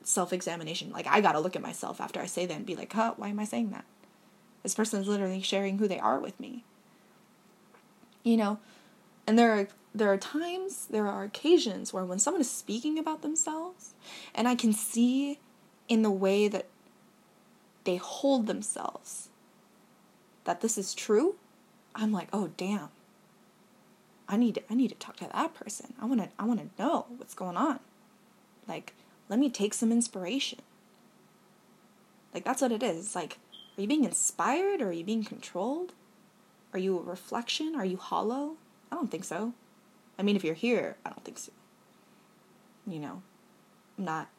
self 0.04 0.34
examination. 0.34 0.92
Like, 0.92 1.08
I 1.08 1.22
gotta 1.22 1.40
look 1.40 1.56
at 1.56 1.62
myself 1.62 2.02
after 2.02 2.20
I 2.20 2.26
say 2.26 2.46
that 2.46 2.54
and 2.54 2.66
be 2.66 2.76
like, 2.76 2.94
huh, 2.94 3.14
why 3.18 3.30
am 3.30 3.40
I 3.40 3.46
saying 3.46 3.72
that? 3.72 3.86
This 4.64 4.76
person 4.76 5.02
is 5.02 5.08
literally 5.08 5.42
sharing 5.42 5.78
who 5.78 5.88
they 5.88 6.00
are 6.00 6.20
with 6.20 6.40
me. 6.40 6.64
You 8.24 8.38
know, 8.38 8.60
and 9.26 9.38
there 9.38 9.52
are 9.52 9.68
there 9.94 10.12
are 10.12 10.18
times, 10.18 10.88
there 10.90 11.08
are 11.08 11.24
occasions 11.24 11.92
where 11.92 12.06
when 12.06 12.20
someone 12.20 12.42
is 12.42 12.50
speaking 12.50 12.98
about 12.98 13.22
themselves, 13.22 13.94
and 14.34 14.48
I 14.48 14.56
can 14.56 14.72
see 14.72 15.40
in 15.90 16.02
the 16.02 16.12
way 16.12 16.48
that 16.48 16.68
they 17.84 17.98
hold 17.98 18.48
themselves 18.48 19.30
that 20.46 20.62
this 20.62 20.78
is 20.78 20.94
true, 20.94 21.36
I'm 21.96 22.12
like, 22.12 22.30
oh 22.34 22.52
damn. 22.58 22.90
I 24.28 24.38
need 24.38 24.56
to, 24.56 24.62
I 24.70 24.76
need 24.76 24.90
to 24.90 24.96
talk 24.96 25.18
to 25.18 25.30
that 25.32 25.54
person. 25.54 25.94
I 26.02 26.06
want 26.06 26.22
to 26.22 26.30
I 26.40 26.46
want 26.46 26.60
to 26.60 26.82
know 26.82 27.06
what's 27.18 27.34
going 27.34 27.58
on. 27.58 27.80
Like, 28.68 28.94
let 29.30 29.40
me 29.40 29.50
take 29.50 29.74
some 29.74 29.92
inspiration. 29.92 30.60
Like 32.34 32.46
that's 32.46 32.62
what 32.62 32.72
it 32.72 32.84
is. 32.84 32.98
It's 32.98 33.16
like, 33.16 33.38
are 33.78 33.82
you 33.82 33.88
being 33.88 34.06
inspired 34.06 34.82
or 34.82 34.90
are 34.90 34.94
you 34.94 35.04
being 35.04 35.24
controlled? 35.24 35.94
Are 36.74 36.80
you 36.80 36.98
a 36.98 37.02
reflection? 37.02 37.76
Are 37.76 37.86
you 37.86 37.98
hollow? 37.98 38.56
I 38.92 38.96
don't 38.96 39.12
think 39.12 39.26
so. 39.26 39.54
I 40.18 40.24
mean, 40.24 40.36
if 40.36 40.44
you're 40.44 40.54
here, 40.54 40.98
I 41.06 41.10
don't 41.10 41.24
think 41.24 41.38
so. 41.38 41.52
You 42.88 43.00
know, 43.00 43.22
I'm 43.98 44.06
not 44.06 44.30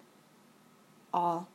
all. 1.12 1.48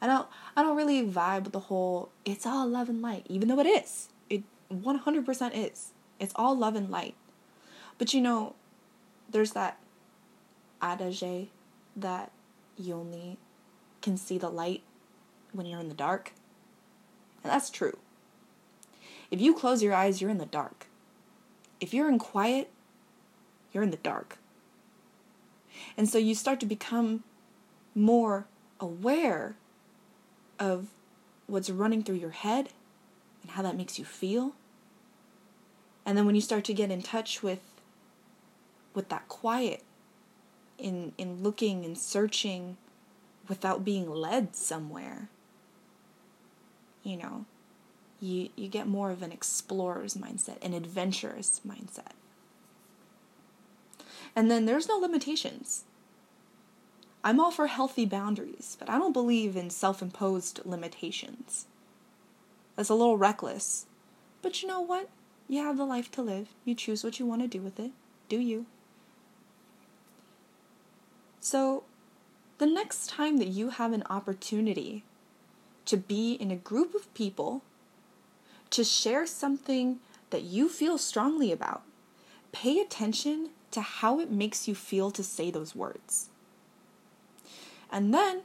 I 0.00 0.06
don't. 0.06 0.26
I 0.56 0.62
don't 0.62 0.76
really 0.76 1.06
vibe 1.06 1.44
with 1.44 1.52
the 1.52 1.60
whole. 1.60 2.10
It's 2.24 2.46
all 2.46 2.66
love 2.66 2.88
and 2.88 3.02
light, 3.02 3.26
even 3.28 3.48
though 3.48 3.60
it 3.60 3.66
is. 3.66 4.08
It 4.28 4.42
100% 4.72 5.50
is. 5.54 5.90
It's 6.18 6.32
all 6.36 6.56
love 6.56 6.76
and 6.76 6.90
light. 6.90 7.14
But 7.98 8.14
you 8.14 8.20
know, 8.20 8.54
there's 9.28 9.52
that 9.52 9.78
adage 10.80 11.48
that 11.96 12.32
you 12.76 12.94
only 12.94 13.38
can 14.00 14.16
see 14.16 14.38
the 14.38 14.48
light 14.48 14.82
when 15.52 15.66
you're 15.66 15.80
in 15.80 15.88
the 15.88 15.94
dark. 15.94 16.32
And 17.42 17.52
that's 17.52 17.70
true. 17.70 17.98
If 19.30 19.40
you 19.40 19.54
close 19.54 19.82
your 19.82 19.94
eyes, 19.94 20.20
you're 20.20 20.30
in 20.30 20.38
the 20.38 20.46
dark. 20.46 20.86
If 21.80 21.92
you're 21.92 22.08
in 22.08 22.18
quiet, 22.18 22.70
you're 23.72 23.82
in 23.82 23.90
the 23.90 23.96
dark. 23.96 24.38
And 25.96 26.08
so 26.08 26.18
you 26.18 26.34
start 26.34 26.60
to 26.60 26.66
become 26.66 27.24
more 27.94 28.46
aware 28.80 29.56
of 30.58 30.88
what's 31.46 31.70
running 31.70 32.02
through 32.02 32.16
your 32.16 32.30
head 32.30 32.68
and 33.42 33.52
how 33.52 33.62
that 33.62 33.76
makes 33.76 33.98
you 33.98 34.04
feel. 34.04 34.52
And 36.04 36.18
then 36.18 36.26
when 36.26 36.34
you 36.34 36.40
start 36.40 36.64
to 36.64 36.74
get 36.74 36.90
in 36.90 37.02
touch 37.02 37.42
with 37.42 37.60
with 38.94 39.08
that 39.08 39.28
quiet 39.28 39.82
in 40.78 41.12
in 41.16 41.42
looking 41.42 41.84
and 41.84 41.96
searching 41.96 42.76
without 43.48 43.84
being 43.84 44.10
led 44.10 44.56
somewhere, 44.56 45.28
you 47.02 47.16
know, 47.16 47.44
you 48.20 48.50
you 48.56 48.68
get 48.68 48.86
more 48.86 49.10
of 49.10 49.22
an 49.22 49.32
explorer's 49.32 50.14
mindset, 50.14 50.62
an 50.62 50.74
adventurous 50.74 51.60
mindset. 51.66 52.12
And 54.34 54.50
then 54.50 54.64
there's 54.64 54.88
no 54.88 54.96
limitations. 54.96 55.84
I'm 57.24 57.38
all 57.38 57.50
for 57.50 57.68
healthy 57.68 58.04
boundaries, 58.04 58.76
but 58.78 58.90
I 58.90 58.98
don't 58.98 59.12
believe 59.12 59.56
in 59.56 59.70
self 59.70 60.02
imposed 60.02 60.60
limitations. 60.64 61.66
That's 62.76 62.88
a 62.88 62.94
little 62.94 63.18
reckless. 63.18 63.86
But 64.40 64.62
you 64.62 64.68
know 64.68 64.80
what? 64.80 65.08
You 65.52 65.62
have 65.64 65.76
the 65.76 65.84
life 65.84 66.10
to 66.12 66.22
live. 66.22 66.48
You 66.64 66.74
choose 66.74 67.04
what 67.04 67.18
you 67.18 67.26
want 67.26 67.42
to 67.42 67.46
do 67.46 67.60
with 67.60 67.78
it. 67.78 67.90
Do 68.30 68.38
you? 68.38 68.64
So, 71.40 71.84
the 72.56 72.64
next 72.64 73.10
time 73.10 73.36
that 73.36 73.48
you 73.48 73.68
have 73.68 73.92
an 73.92 74.02
opportunity 74.08 75.04
to 75.84 75.98
be 75.98 76.32
in 76.32 76.50
a 76.50 76.56
group 76.56 76.94
of 76.94 77.12
people, 77.12 77.60
to 78.70 78.82
share 78.82 79.26
something 79.26 79.98
that 80.30 80.40
you 80.40 80.70
feel 80.70 80.96
strongly 80.96 81.52
about, 81.52 81.82
pay 82.52 82.78
attention 82.78 83.50
to 83.72 83.82
how 83.82 84.20
it 84.20 84.30
makes 84.30 84.66
you 84.66 84.74
feel 84.74 85.10
to 85.10 85.22
say 85.22 85.50
those 85.50 85.76
words. 85.76 86.30
And 87.90 88.14
then, 88.14 88.40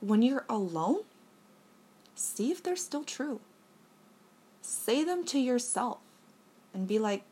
when 0.00 0.22
you're 0.22 0.44
alone, 0.48 1.02
see 2.16 2.50
if 2.50 2.60
they're 2.60 2.74
still 2.74 3.04
true. 3.04 3.38
Say 4.60 5.04
them 5.04 5.24
to 5.26 5.38
yourself 5.38 5.98
and 6.74 6.86
be 6.86 6.98
like, 6.98 7.22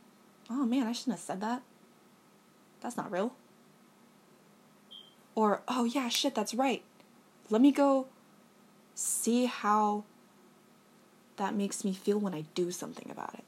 oh 0.50 0.64
man, 0.64 0.86
I 0.86 0.92
shouldn't 0.92 1.16
have 1.16 1.24
said 1.24 1.40
that. 1.40 1.62
That's 2.80 2.96
not 2.96 3.10
real. 3.10 3.34
Or, 5.34 5.62
oh 5.68 5.84
yeah, 5.84 6.08
shit, 6.08 6.34
that's 6.34 6.54
right. 6.54 6.82
Let 7.50 7.60
me 7.60 7.70
go 7.70 8.06
see 8.94 9.44
how 9.44 10.04
that 11.36 11.54
makes 11.54 11.84
me 11.84 11.92
feel 11.92 12.18
when 12.18 12.34
I 12.34 12.44
do 12.54 12.70
something 12.70 13.10
about 13.10 13.34
it. 13.34 13.44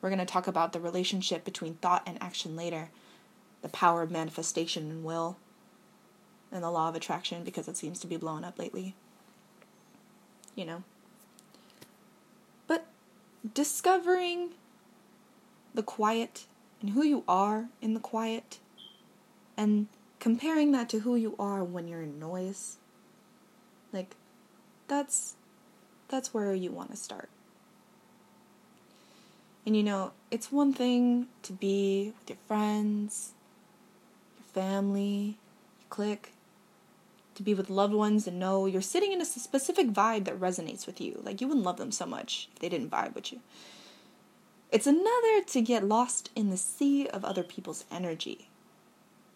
We're 0.00 0.08
going 0.08 0.18
to 0.18 0.24
talk 0.24 0.46
about 0.46 0.72
the 0.72 0.80
relationship 0.80 1.44
between 1.44 1.74
thought 1.74 2.02
and 2.06 2.20
action 2.20 2.56
later, 2.56 2.88
the 3.60 3.68
power 3.68 4.02
of 4.02 4.10
manifestation 4.10 4.90
and 4.90 5.04
will, 5.04 5.36
and 6.50 6.64
the 6.64 6.70
law 6.70 6.88
of 6.88 6.96
attraction 6.96 7.44
because 7.44 7.68
it 7.68 7.76
seems 7.76 8.00
to 8.00 8.06
be 8.06 8.16
blowing 8.16 8.42
up 8.42 8.58
lately. 8.58 8.94
You 10.56 10.64
know? 10.64 10.82
But 12.66 12.86
discovering 13.54 14.50
the 15.74 15.82
quiet 15.82 16.46
and 16.80 16.90
who 16.90 17.02
you 17.02 17.24
are 17.28 17.66
in 17.80 17.94
the 17.94 18.00
quiet 18.00 18.58
and 19.56 19.86
comparing 20.20 20.72
that 20.72 20.88
to 20.88 21.00
who 21.00 21.16
you 21.16 21.34
are 21.38 21.64
when 21.64 21.88
you're 21.88 22.02
in 22.02 22.18
noise 22.18 22.76
like 23.92 24.14
that's 24.88 25.34
that's 26.08 26.32
where 26.34 26.54
you 26.54 26.70
want 26.70 26.90
to 26.90 26.96
start 26.96 27.28
and 29.64 29.76
you 29.76 29.82
know, 29.82 30.12
it's 30.30 30.50
one 30.50 30.72
thing 30.72 31.28
to 31.42 31.52
be 31.52 32.12
with 32.18 32.30
your 32.30 32.38
friends, 32.48 33.32
your 34.38 34.64
family, 34.64 35.36
your 35.80 35.88
clique, 35.88 36.32
to 37.36 37.42
be 37.42 37.54
with 37.54 37.70
loved 37.70 37.94
ones 37.94 38.26
and 38.26 38.38
know 38.38 38.66
you're 38.66 38.82
sitting 38.82 39.12
in 39.12 39.20
a 39.20 39.24
specific 39.24 39.88
vibe 39.88 40.24
that 40.24 40.38
resonates 40.38 40.86
with 40.86 41.00
you. 41.00 41.20
Like 41.24 41.40
you 41.40 41.46
wouldn't 41.46 41.64
love 41.64 41.76
them 41.76 41.92
so 41.92 42.06
much 42.06 42.48
if 42.52 42.58
they 42.58 42.68
didn't 42.68 42.90
vibe 42.90 43.14
with 43.14 43.32
you. 43.32 43.40
It's 44.72 44.86
another 44.86 45.42
to 45.46 45.60
get 45.60 45.84
lost 45.84 46.30
in 46.34 46.50
the 46.50 46.56
sea 46.56 47.06
of 47.06 47.24
other 47.24 47.44
people's 47.44 47.84
energy. 47.92 48.48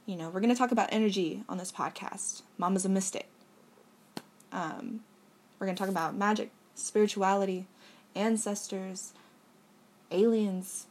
You 0.04 0.16
know, 0.16 0.30
we're 0.30 0.40
going 0.40 0.52
to 0.52 0.58
talk 0.58 0.72
about 0.72 0.88
energy 0.90 1.44
on 1.48 1.58
this 1.58 1.70
podcast. 1.70 2.42
Mama's 2.58 2.84
a 2.84 2.88
mystic. 2.88 3.28
Um, 4.50 5.00
we're 5.58 5.66
going 5.66 5.76
to 5.76 5.80
talk 5.80 5.90
about 5.90 6.16
magic, 6.16 6.50
spirituality, 6.74 7.66
ancestors, 8.16 9.12
aliens. 10.10 10.86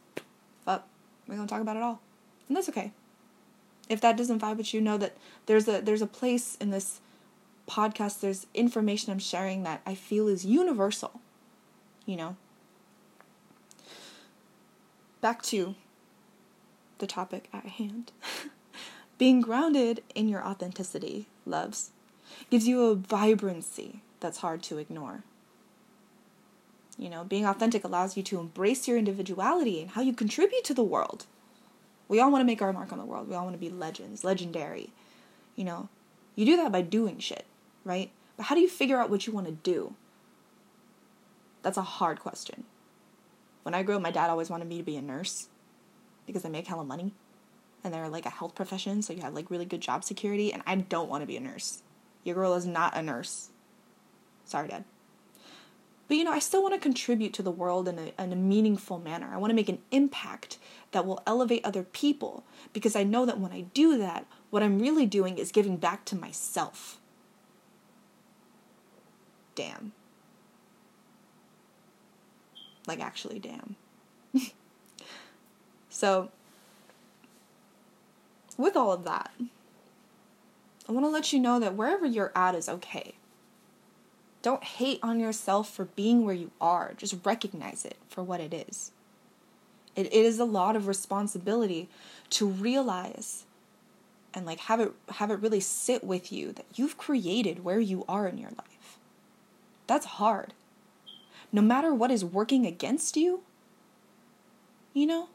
Fuck, 0.64 0.86
we're 1.26 1.36
gonna 1.36 1.48
talk 1.48 1.60
about 1.60 1.76
it 1.76 1.82
all, 1.82 2.00
and 2.48 2.56
that's 2.56 2.68
okay. 2.68 2.92
If 3.88 4.00
that 4.00 4.16
doesn't 4.16 4.40
vibe 4.40 4.56
with 4.56 4.72
you, 4.72 4.80
know 4.80 4.96
that 4.98 5.16
there's 5.46 5.68
a 5.68 5.80
there's 5.80 6.02
a 6.02 6.06
place 6.06 6.56
in 6.60 6.70
this 6.70 7.00
podcast, 7.68 8.20
there's 8.20 8.46
information 8.54 9.12
I'm 9.12 9.18
sharing 9.18 9.64
that 9.64 9.82
I 9.84 9.94
feel 9.94 10.28
is 10.28 10.44
universal, 10.44 11.20
you 12.04 12.16
know? 12.16 12.36
Back 15.26 15.42
to 15.42 15.74
the 16.98 17.06
topic 17.08 17.48
at 17.52 17.66
hand. 17.66 18.12
Being 19.18 19.40
grounded 19.40 20.04
in 20.14 20.28
your 20.28 20.40
authenticity, 20.46 21.26
loves, 21.44 21.90
gives 22.48 22.68
you 22.68 22.84
a 22.84 22.94
vibrancy 22.94 24.02
that's 24.20 24.38
hard 24.38 24.62
to 24.62 24.78
ignore. 24.78 25.24
You 26.96 27.10
know, 27.10 27.24
being 27.24 27.44
authentic 27.44 27.82
allows 27.82 28.16
you 28.16 28.22
to 28.22 28.38
embrace 28.38 28.86
your 28.86 28.98
individuality 28.98 29.82
and 29.82 29.90
how 29.90 30.00
you 30.00 30.12
contribute 30.12 30.62
to 30.62 30.74
the 30.74 30.84
world. 30.84 31.26
We 32.06 32.20
all 32.20 32.30
want 32.30 32.42
to 32.42 32.46
make 32.46 32.62
our 32.62 32.72
mark 32.72 32.92
on 32.92 32.98
the 32.98 33.04
world. 33.04 33.28
We 33.28 33.34
all 33.34 33.46
want 33.46 33.56
to 33.56 33.58
be 33.58 33.68
legends, 33.68 34.22
legendary. 34.22 34.90
You 35.56 35.64
know, 35.64 35.88
you 36.36 36.46
do 36.46 36.56
that 36.58 36.70
by 36.70 36.82
doing 36.82 37.18
shit, 37.18 37.46
right? 37.84 38.12
But 38.36 38.46
how 38.46 38.54
do 38.54 38.60
you 38.60 38.68
figure 38.68 39.00
out 39.00 39.10
what 39.10 39.26
you 39.26 39.32
want 39.32 39.48
to 39.48 39.52
do? 39.54 39.94
That's 41.62 41.78
a 41.78 41.82
hard 41.82 42.20
question. 42.20 42.62
When 43.66 43.74
I 43.74 43.82
grew 43.82 43.96
up, 43.96 44.02
my 44.02 44.12
dad 44.12 44.30
always 44.30 44.48
wanted 44.48 44.68
me 44.68 44.76
to 44.76 44.84
be 44.84 44.96
a 44.96 45.02
nurse 45.02 45.48
because 46.24 46.44
I 46.44 46.48
make 46.48 46.68
hella 46.68 46.84
money 46.84 47.14
and 47.82 47.92
they're 47.92 48.08
like 48.08 48.24
a 48.24 48.30
health 48.30 48.54
profession, 48.54 49.02
so 49.02 49.12
you 49.12 49.22
have 49.22 49.34
like 49.34 49.50
really 49.50 49.64
good 49.64 49.80
job 49.80 50.04
security. 50.04 50.52
And 50.52 50.62
I 50.68 50.76
don't 50.76 51.08
want 51.08 51.22
to 51.22 51.26
be 51.26 51.36
a 51.36 51.40
nurse. 51.40 51.82
Your 52.22 52.36
girl 52.36 52.54
is 52.54 52.64
not 52.64 52.96
a 52.96 53.02
nurse. 53.02 53.48
Sorry, 54.44 54.68
Dad. 54.68 54.84
But 56.06 56.16
you 56.16 56.22
know, 56.22 56.30
I 56.30 56.38
still 56.38 56.62
want 56.62 56.74
to 56.74 56.80
contribute 56.80 57.32
to 57.32 57.42
the 57.42 57.50
world 57.50 57.88
in 57.88 57.98
a, 57.98 58.22
in 58.22 58.32
a 58.32 58.36
meaningful 58.36 59.00
manner. 59.00 59.30
I 59.32 59.36
want 59.36 59.50
to 59.50 59.56
make 59.56 59.68
an 59.68 59.80
impact 59.90 60.58
that 60.92 61.04
will 61.04 61.20
elevate 61.26 61.64
other 61.64 61.82
people 61.82 62.44
because 62.72 62.94
I 62.94 63.02
know 63.02 63.26
that 63.26 63.40
when 63.40 63.50
I 63.50 63.62
do 63.62 63.98
that, 63.98 64.26
what 64.50 64.62
I'm 64.62 64.78
really 64.78 65.06
doing 65.06 65.38
is 65.38 65.50
giving 65.50 65.76
back 65.76 66.04
to 66.04 66.14
myself. 66.14 67.00
Damn. 69.56 69.90
Like, 72.86 73.00
actually, 73.00 73.38
damn. 73.38 73.76
so, 75.90 76.30
with 78.56 78.76
all 78.76 78.92
of 78.92 79.04
that, 79.04 79.30
I 80.88 80.92
want 80.92 81.04
to 81.04 81.10
let 81.10 81.32
you 81.32 81.40
know 81.40 81.58
that 81.58 81.74
wherever 81.74 82.06
you're 82.06 82.32
at 82.34 82.54
is 82.54 82.68
okay. 82.68 83.14
Don't 84.42 84.62
hate 84.62 85.00
on 85.02 85.18
yourself 85.18 85.68
for 85.68 85.86
being 85.86 86.24
where 86.24 86.34
you 86.34 86.52
are. 86.60 86.94
Just 86.96 87.16
recognize 87.24 87.84
it 87.84 87.96
for 88.08 88.22
what 88.22 88.40
it 88.40 88.54
is. 88.54 88.92
It, 89.96 90.06
it 90.06 90.12
is 90.12 90.38
a 90.38 90.44
lot 90.44 90.76
of 90.76 90.86
responsibility 90.86 91.88
to 92.30 92.46
realize 92.46 93.44
and 94.36 94.44
like 94.44 94.60
have 94.60 94.78
it 94.78 94.92
have 95.08 95.30
it 95.30 95.40
really 95.40 95.60
sit 95.60 96.04
with 96.04 96.30
you 96.30 96.52
that 96.52 96.66
you've 96.74 96.98
created 96.98 97.64
where 97.64 97.80
you 97.80 98.04
are 98.06 98.28
in 98.28 98.38
your 98.38 98.50
life. 98.50 98.98
That's 99.86 100.06
hard. 100.06 100.52
No 101.56 101.62
matter 101.62 101.94
what 101.94 102.10
is 102.10 102.22
working 102.22 102.66
against 102.66 103.16
you, 103.16 103.40
you 104.92 105.06
know, 105.06 105.30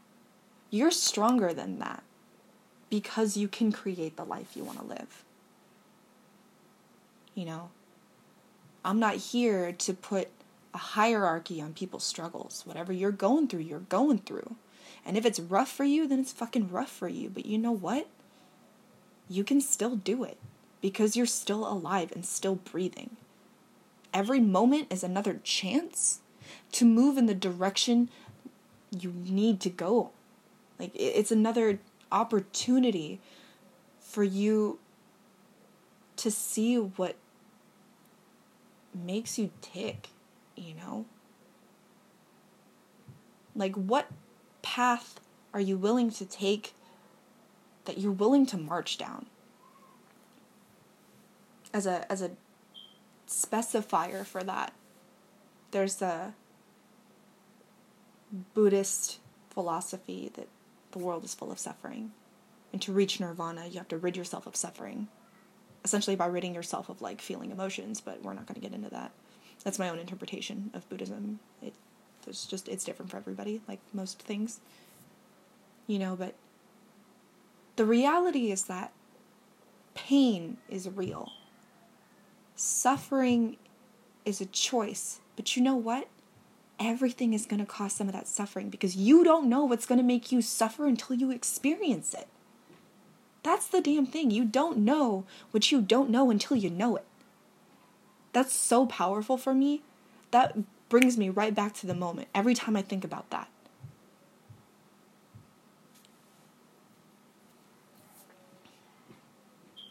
you're 0.69 0.91
stronger 0.91 1.51
than 1.51 1.79
that 1.79 2.03
because 2.91 3.37
you 3.37 3.47
can 3.47 3.71
create 3.71 4.17
the 4.17 4.23
life 4.23 4.55
you 4.55 4.63
want 4.63 4.77
to 4.77 4.85
live. 4.85 5.23
You 7.33 7.45
know, 7.45 7.71
I'm 8.85 8.99
not 8.99 9.15
here 9.15 9.71
to 9.71 9.93
put 9.95 10.27
a 10.75 10.77
hierarchy 10.77 11.59
on 11.59 11.73
people's 11.73 12.03
struggles. 12.03 12.67
Whatever 12.67 12.93
you're 12.93 13.09
going 13.09 13.47
through, 13.47 13.61
you're 13.61 13.79
going 13.79 14.19
through. 14.19 14.57
And 15.03 15.17
if 15.17 15.25
it's 15.25 15.39
rough 15.39 15.71
for 15.71 15.85
you, 15.85 16.07
then 16.07 16.19
it's 16.19 16.31
fucking 16.31 16.69
rough 16.69 16.91
for 16.91 17.07
you. 17.07 17.31
But 17.31 17.47
you 17.47 17.57
know 17.57 17.71
what? 17.71 18.05
You 19.27 19.43
can 19.43 19.59
still 19.59 19.95
do 19.95 20.23
it 20.23 20.37
because 20.81 21.15
you're 21.15 21.25
still 21.25 21.67
alive 21.67 22.11
and 22.11 22.23
still 22.23 22.57
breathing. 22.57 23.17
Every 24.13 24.39
moment 24.39 24.91
is 24.91 25.03
another 25.03 25.39
chance 25.43 26.19
to 26.73 26.85
move 26.85 27.17
in 27.17 27.25
the 27.25 27.35
direction 27.35 28.09
you 28.97 29.13
need 29.13 29.59
to 29.61 29.69
go. 29.69 30.11
Like, 30.79 30.91
it's 30.95 31.31
another 31.31 31.79
opportunity 32.11 33.19
for 33.99 34.23
you 34.23 34.79
to 36.17 36.29
see 36.29 36.75
what 36.75 37.15
makes 38.93 39.39
you 39.39 39.51
tick, 39.61 40.09
you 40.55 40.73
know? 40.73 41.05
Like, 43.55 43.75
what 43.75 44.07
path 44.61 45.19
are 45.53 45.59
you 45.59 45.77
willing 45.77 46.09
to 46.11 46.25
take 46.25 46.73
that 47.85 47.97
you're 47.97 48.11
willing 48.11 48.45
to 48.47 48.57
march 48.57 48.97
down? 48.97 49.27
As 51.73 51.85
a, 51.85 52.11
as 52.11 52.21
a 52.21 52.31
specifier 53.31 54.25
for 54.25 54.43
that, 54.43 54.73
there's 55.71 56.01
a 56.01 56.33
Buddhist 58.53 59.19
philosophy 59.49 60.31
that 60.35 60.47
the 60.91 60.99
world 60.99 61.23
is 61.23 61.33
full 61.33 61.51
of 61.51 61.59
suffering. 61.59 62.11
And 62.71 62.81
to 62.81 62.91
reach 62.91 63.19
nirvana, 63.19 63.67
you 63.67 63.77
have 63.77 63.87
to 63.89 63.97
rid 63.97 64.15
yourself 64.15 64.45
of 64.45 64.55
suffering 64.55 65.07
essentially 65.83 66.15
by 66.15 66.27
ridding 66.27 66.53
yourself 66.53 66.89
of 66.89 67.01
like 67.01 67.21
feeling 67.21 67.51
emotions, 67.51 68.01
but 68.01 68.21
we're 68.21 68.33
not 68.33 68.45
going 68.45 68.55
to 68.55 68.61
get 68.61 68.73
into 68.73 68.89
that. 68.89 69.11
That's 69.63 69.79
my 69.79 69.89
own 69.89 69.99
interpretation 69.99 70.71
of 70.73 70.87
Buddhism. 70.89 71.39
It 71.61 71.73
there's 72.23 72.45
just 72.45 72.67
it's 72.67 72.83
different 72.83 73.09
for 73.11 73.17
everybody, 73.17 73.61
like 73.67 73.79
most 73.93 74.19
things. 74.21 74.59
You 75.87 75.99
know, 75.99 76.15
but 76.15 76.35
the 77.75 77.85
reality 77.85 78.51
is 78.51 78.65
that 78.65 78.91
pain 79.95 80.57
is 80.69 80.89
real. 80.89 81.31
Suffering 82.63 83.57
is 84.23 84.39
a 84.39 84.45
choice, 84.45 85.19
but 85.35 85.55
you 85.55 85.63
know 85.63 85.75
what? 85.75 86.07
Everything 86.79 87.33
is 87.33 87.47
going 87.47 87.59
to 87.59 87.65
cause 87.65 87.91
some 87.91 88.05
of 88.05 88.13
that 88.13 88.27
suffering 88.27 88.69
because 88.69 88.95
you 88.95 89.23
don't 89.23 89.49
know 89.49 89.65
what's 89.65 89.87
going 89.87 89.97
to 89.97 90.03
make 90.03 90.31
you 90.31 90.43
suffer 90.43 90.85
until 90.85 91.15
you 91.15 91.31
experience 91.31 92.13
it. 92.13 92.27
That's 93.41 93.65
the 93.67 93.81
damn 93.81 94.05
thing. 94.05 94.29
You 94.29 94.45
don't 94.45 94.77
know 94.77 95.25
what 95.49 95.71
you 95.71 95.81
don't 95.81 96.11
know 96.11 96.29
until 96.29 96.55
you 96.55 96.69
know 96.69 96.97
it. 96.97 97.05
That's 98.31 98.53
so 98.53 98.85
powerful 98.85 99.37
for 99.37 99.55
me. 99.55 99.81
That 100.29 100.55
brings 100.87 101.17
me 101.17 101.29
right 101.29 101.55
back 101.55 101.73
to 101.77 101.87
the 101.87 101.95
moment 101.95 102.27
every 102.35 102.53
time 102.53 102.75
I 102.75 102.83
think 102.83 103.03
about 103.03 103.27
that. 103.31 103.49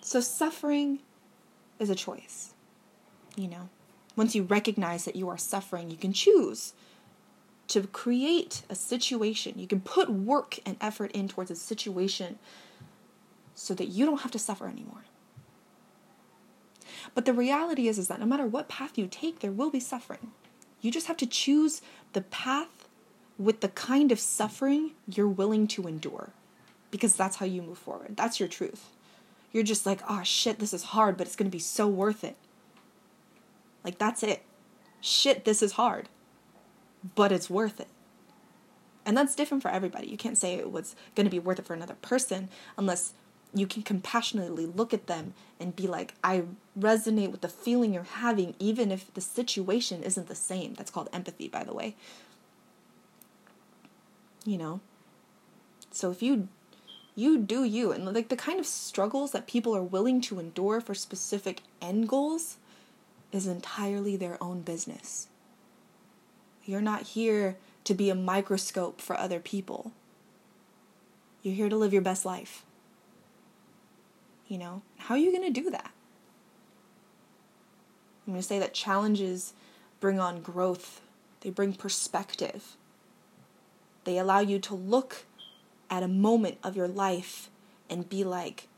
So, 0.03 0.21
suffering 0.21 1.01
is 1.81 1.91
a 1.91 1.97
choice. 1.97 2.50
You 3.37 3.49
know, 3.49 3.69
once 4.17 4.35
you 4.35 4.43
recognize 4.43 5.05
that 5.05 5.17
you 5.17 5.29
are 5.29 5.39
suffering, 5.39 5.91
you 5.91 5.97
can 5.97 6.13
choose 6.13 6.75
to 7.69 7.87
create 7.87 8.63
a 8.69 8.75
situation. 8.75 9.55
You 9.57 9.67
can 9.67 9.81
put 9.81 10.11
work 10.11 10.59
and 10.67 10.77
effort 10.81 11.13
in 11.13 11.29
towards 11.29 11.51
a 11.51 11.57
situation 11.57 12.39
so 13.55 13.75
that 13.75 13.87
you 13.87 14.05
don't 14.05 14.23
have 14.23 14.33
to 14.33 14.39
suffer 14.39 14.67
anymore. 14.67 15.05
But 17.15 17.25
the 17.25 17.33
reality 17.33 17.89
is, 17.89 17.99
is 17.99 18.09
that 18.09 18.21
no 18.21 18.27
matter 18.27 18.47
what 18.47 18.69
path 18.69 18.99
you 18.99 19.07
take, 19.07 19.41
there 19.41 19.53
will 19.53 19.71
be 19.71 19.81
suffering. 19.81 20.33
You 20.81 20.91
just 20.91 21.07
have 21.07 21.17
to 21.19 21.27
choose 21.27 21.83
the 22.13 22.23
path 22.23 22.89
with 23.39 23.61
the 23.61 23.69
kind 23.69 24.13
of 24.13 24.21
suffering 24.21 24.93
you're 25.07 25.29
willing 25.29 25.67
to 25.69 25.87
endure 25.87 26.31
because 26.91 27.15
that's 27.15 27.37
how 27.37 27.47
you 27.47 27.63
move 27.63 27.79
forward. 27.79 28.17
That's 28.17 28.41
your 28.41 28.49
truth. 28.49 28.91
You're 29.53 29.63
just 29.63 29.87
like, 29.87 30.01
oh 30.09 30.23
shit, 30.23 30.59
this 30.59 30.75
is 30.75 30.85
hard, 30.85 31.17
but 31.17 31.27
it's 31.27 31.37
going 31.37 31.51
to 31.51 31.55
be 31.55 31.61
so 31.61 31.87
worth 31.89 32.25
it. 32.25 32.37
Like, 33.85 33.99
that's 33.99 34.23
it. 34.23 34.43
Shit, 35.01 35.45
this 35.45 35.63
is 35.63 35.73
hard, 35.73 36.09
but 37.15 37.33
it's 37.33 37.49
worth 37.49 37.81
it. 37.81 37.89
And 39.07 39.17
that's 39.17 39.35
different 39.35 39.63
for 39.63 39.71
everybody. 39.71 40.09
You 40.09 40.17
can't 40.17 40.37
say 40.37 40.55
it 40.55 40.71
was 40.71 40.95
going 41.15 41.25
to 41.25 41.31
be 41.31 41.39
worth 41.39 41.59
it 41.59 41.67
for 41.67 41.75
another 41.75 41.97
person 42.03 42.49
unless 42.77 43.15
you 43.55 43.67
can 43.67 43.83
compassionately 43.83 44.67
look 44.67 44.95
at 44.95 45.07
them 45.07 45.35
and 45.59 45.75
be 45.75 45.87
like, 45.87 46.15
I 46.23 46.45
resonate 46.79 47.31
with 47.31 47.41
the 47.41 47.49
feeling 47.49 47.93
you're 47.93 48.05
having, 48.05 48.55
even 48.59 48.93
if 48.93 49.13
the 49.15 49.21
situation 49.21 50.03
isn't 50.03 50.29
the 50.29 50.35
same. 50.35 50.75
That's 50.75 50.91
called 50.91 51.09
empathy, 51.13 51.49
by 51.49 51.65
the 51.65 51.75
way. 51.75 51.97
You 54.45 54.59
know? 54.59 54.81
So 55.91 56.11
if 56.11 56.23
you 56.23 56.49
you 57.17 57.39
do 57.39 57.65
you 57.65 57.91
and 57.91 58.05
like 58.15 58.29
the 58.29 58.37
kind 58.37 58.61
of 58.61 58.67
struggles 58.67 59.33
that 59.33 59.47
people 59.47 59.77
are 59.77 59.83
willing 59.83 60.21
to 60.21 60.39
endure 60.39 60.81
for 60.81 60.95
specific 60.95 61.63
end 61.83 62.09
goals 62.09 62.57
is 63.33 63.47
entirely 63.47 64.17
their 64.17 64.43
own 64.43 64.63
business. 64.63 65.29
You're 66.65 66.81
not 66.81 67.03
here 67.03 67.57
to 67.85 67.95
be 67.95 68.11
a 68.11 68.15
microscope 68.15 69.01
for 69.01 69.17
other 69.19 69.41
people. 69.41 69.93
You're 71.43 71.55
here 71.55 71.69
to 71.69 71.77
live 71.77 71.93
your 71.93 72.03
best 72.03 72.25
life. 72.25 72.65
You 74.49 74.59
know, 74.59 74.83
how 74.99 75.15
are 75.15 75.19
you 75.19 75.31
going 75.31 75.53
to 75.53 75.61
do 75.61 75.71
that? 75.71 75.93
I'm 78.27 78.35
going 78.35 78.43
to 78.43 78.47
say 78.47 78.59
that 78.59 78.75
challenges 78.75 79.55
bring 80.01 80.19
on 80.21 80.41
growth, 80.41 81.01
they 81.41 81.51
bring 81.51 81.73
perspective. 81.73 82.77
They 84.05 84.19
allow 84.19 84.41
you 84.41 84.59
to 84.61 84.75
look 84.75 85.27
at 85.91 86.03
a 86.03 86.09
moment 86.09 86.59
of 86.63 86.77
your 86.77 86.89
life 86.89 87.51
and 87.89 88.09
be 88.09 88.25
like, 88.25 88.69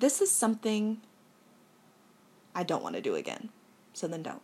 this 0.00 0.20
is 0.20 0.30
something 0.30 1.00
I 2.54 2.62
don't 2.62 2.82
want 2.82 2.96
to 2.96 3.02
do 3.02 3.14
again. 3.14 3.50
So 3.92 4.06
then 4.06 4.22
don't. 4.22 4.42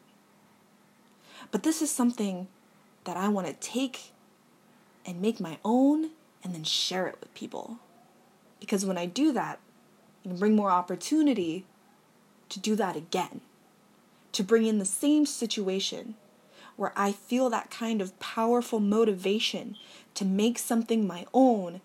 But 1.51 1.63
this 1.63 1.83
is 1.83 1.91
something 1.91 2.49
that 3.05 3.17
I 3.17 3.29
want 3.29 3.47
to 3.47 3.53
take 3.55 4.13
and 5.07 5.21
make 5.21 5.41
my 5.41 5.59
own 5.65 6.11
and 6.43 6.55
then 6.55 6.65
share 6.65 7.07
it 7.07 7.19
with 7.21 7.35
people. 7.35 7.79
Because 8.61 8.85
when 8.85 8.99
I 8.99 9.07
do 9.07 9.33
that, 9.33 9.59
I 10.25 10.29
can 10.29 10.39
bring 10.39 10.57
more 10.57 10.71
opportunity 10.71 11.67
to 12.49 12.59
do 12.59 12.75
that 12.77 12.97
again, 12.97 13.41
to 14.33 14.43
bring 14.43 14.67
in 14.67 14.79
the 14.79 14.85
same 14.85 15.27
situation 15.27 16.15
where 16.77 16.93
I 16.97 17.13
feel 17.13 17.51
that 17.51 17.71
kind 17.71 18.01
of 18.01 18.19
powerful 18.19 18.81
motivation 18.81 19.77
to 20.15 20.25
make 20.25 20.59
something 20.59 21.07
my 21.07 21.27
own 21.33 21.81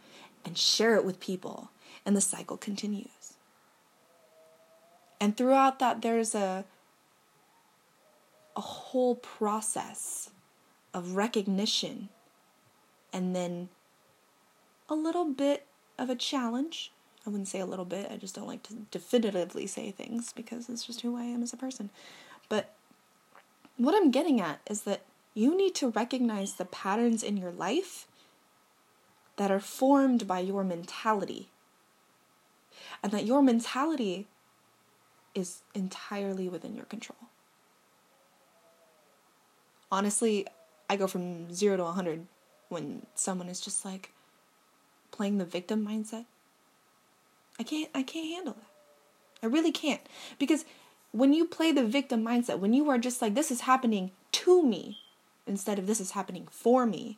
and 0.46 0.58
share 0.58 0.96
it 0.96 1.06
with 1.06 1.20
people. 1.20 1.70
And 2.06 2.16
the 2.16 2.22
cycle 2.22 2.58
continues. 2.58 3.19
And 5.20 5.36
throughout 5.36 5.80
that, 5.80 6.02
there's 6.02 6.34
a, 6.34 6.66
a 8.56 8.62
whole 8.62 9.16
process 9.16 10.30
of 10.94 11.16
recognition 11.16 12.10
and 13.12 13.36
then 13.36 13.70
a 14.88 14.96
little 14.96 15.26
bit 15.26 15.66
of 15.98 16.10
a 16.10 16.16
challenge. 16.16 16.92
I 17.26 17.30
wouldn't 17.30 17.50
say 17.50 17.60
a 17.60 17.66
little 17.66 17.86
bit, 17.86 18.10
I 18.12 18.18
just 18.18 18.36
don't 18.36 18.48
like 18.48 18.64
to 18.64 18.74
definitively 18.92 19.68
say 19.68 19.92
things 19.92 20.34
because 20.34 20.70
it's 20.70 20.86
just 20.86 21.02
who 21.02 21.18
I 21.18 21.24
am 21.24 21.44
as 21.44 21.54
a 21.54 21.58
person. 21.58 21.90
But 22.48 22.74
what 23.78 23.96
I'm 23.96 24.12
getting 24.12 24.40
at 24.40 24.62
is 24.70 24.82
that 24.82 25.02
you 25.34 25.56
need 25.56 25.76
to 25.76 25.90
recognize 25.90 26.54
the 26.54 26.66
patterns 26.66 27.24
in 27.24 27.38
your 27.38 27.52
life 27.52 28.08
that 29.38 29.52
are 29.52 29.60
formed 29.60 30.28
by 30.28 30.40
your 30.40 30.64
mentality. 30.64 31.50
And 33.02 33.12
that 33.12 33.26
your 33.26 33.42
mentality 33.42 34.28
is 35.36 35.62
entirely 35.74 36.50
within 36.50 36.76
your 36.76 36.86
control. 36.86 37.18
Honestly, 39.92 40.46
I 40.90 40.96
go 40.96 41.08
from 41.08 41.54
zero 41.54 41.78
to 41.78 41.84
100 41.84 42.28
when 42.70 43.06
someone 43.16 43.50
is 43.50 43.62
just 43.62 43.84
like 43.86 44.12
playing 45.12 45.38
the 45.38 45.46
victim 45.46 45.86
mindset. 45.86 46.26
I 47.60 47.64
can't 47.64 47.90
I 47.94 48.04
can't 48.04 48.28
handle 48.28 48.54
that. 48.54 49.44
I 49.44 49.48
really 49.48 49.72
can't 49.72 50.02
because 50.38 50.66
when 51.12 51.34
you 51.34 51.46
play 51.46 51.72
the 51.72 51.86
victim 51.86 52.24
mindset, 52.24 52.60
when 52.60 52.74
you 52.74 52.90
are 52.90 52.98
just 52.98 53.22
like 53.22 53.36
this 53.36 53.52
is 53.52 53.62
happening 53.62 54.12
to 54.32 54.64
me 54.64 55.00
instead 55.48 55.80
of 55.80 55.88
this 55.88 56.00
is 56.00 56.12
happening 56.12 56.48
for 56.52 56.86
me, 56.86 57.18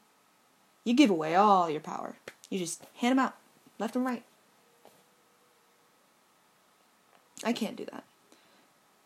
you 0.84 0.94
give 0.94 1.10
away 1.10 1.36
all 1.36 1.70
your 1.70 1.82
power. 1.82 2.16
You 2.50 2.60
just 2.60 2.84
hand 2.96 3.12
them 3.12 3.26
out 3.26 3.36
left 3.80 3.96
and 3.96 4.06
right. 4.06 4.24
I 7.44 7.54
can't 7.54 7.76
do 7.76 7.86
that. 7.92 8.04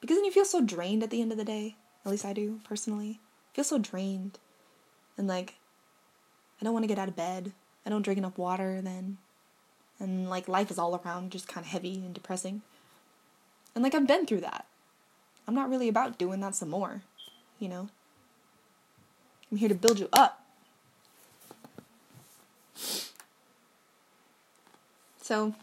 Because 0.01 0.17
then 0.17 0.25
you 0.25 0.31
feel 0.31 0.45
so 0.45 0.61
drained 0.61 1.03
at 1.03 1.09
the 1.09 1.21
end 1.21 1.31
of 1.31 1.37
the 1.37 1.45
day. 1.45 1.75
At 2.05 2.11
least 2.11 2.25
I 2.25 2.33
do 2.33 2.59
personally. 2.63 3.19
I 3.51 3.55
feel 3.55 3.63
so 3.63 3.77
drained. 3.77 4.37
And 5.17 5.27
like 5.27 5.55
I 6.61 6.65
don't 6.65 6.73
want 6.73 6.83
to 6.83 6.87
get 6.87 6.99
out 6.99 7.07
of 7.07 7.15
bed. 7.15 7.51
I 7.85 7.89
don't 7.89 8.01
drink 8.01 8.17
enough 8.17 8.37
water 8.37 8.81
then. 8.81 9.17
And 9.99 10.29
like 10.29 10.47
life 10.47 10.71
is 10.71 10.77
all 10.77 10.99
around 11.03 11.31
just 11.31 11.47
kind 11.47 11.65
of 11.65 11.71
heavy 11.71 11.95
and 11.95 12.13
depressing. 12.13 12.61
And 13.73 13.83
like 13.83 13.95
I've 13.95 14.07
been 14.07 14.25
through 14.25 14.41
that. 14.41 14.65
I'm 15.47 15.55
not 15.55 15.69
really 15.69 15.87
about 15.87 16.17
doing 16.17 16.39
that 16.39 16.55
some 16.55 16.69
more, 16.69 17.01
you 17.59 17.69
know? 17.69 17.89
I'm 19.51 19.57
here 19.57 19.69
to 19.69 19.75
build 19.75 19.99
you 19.99 20.09
up. 20.11 20.43
So, 25.21 25.53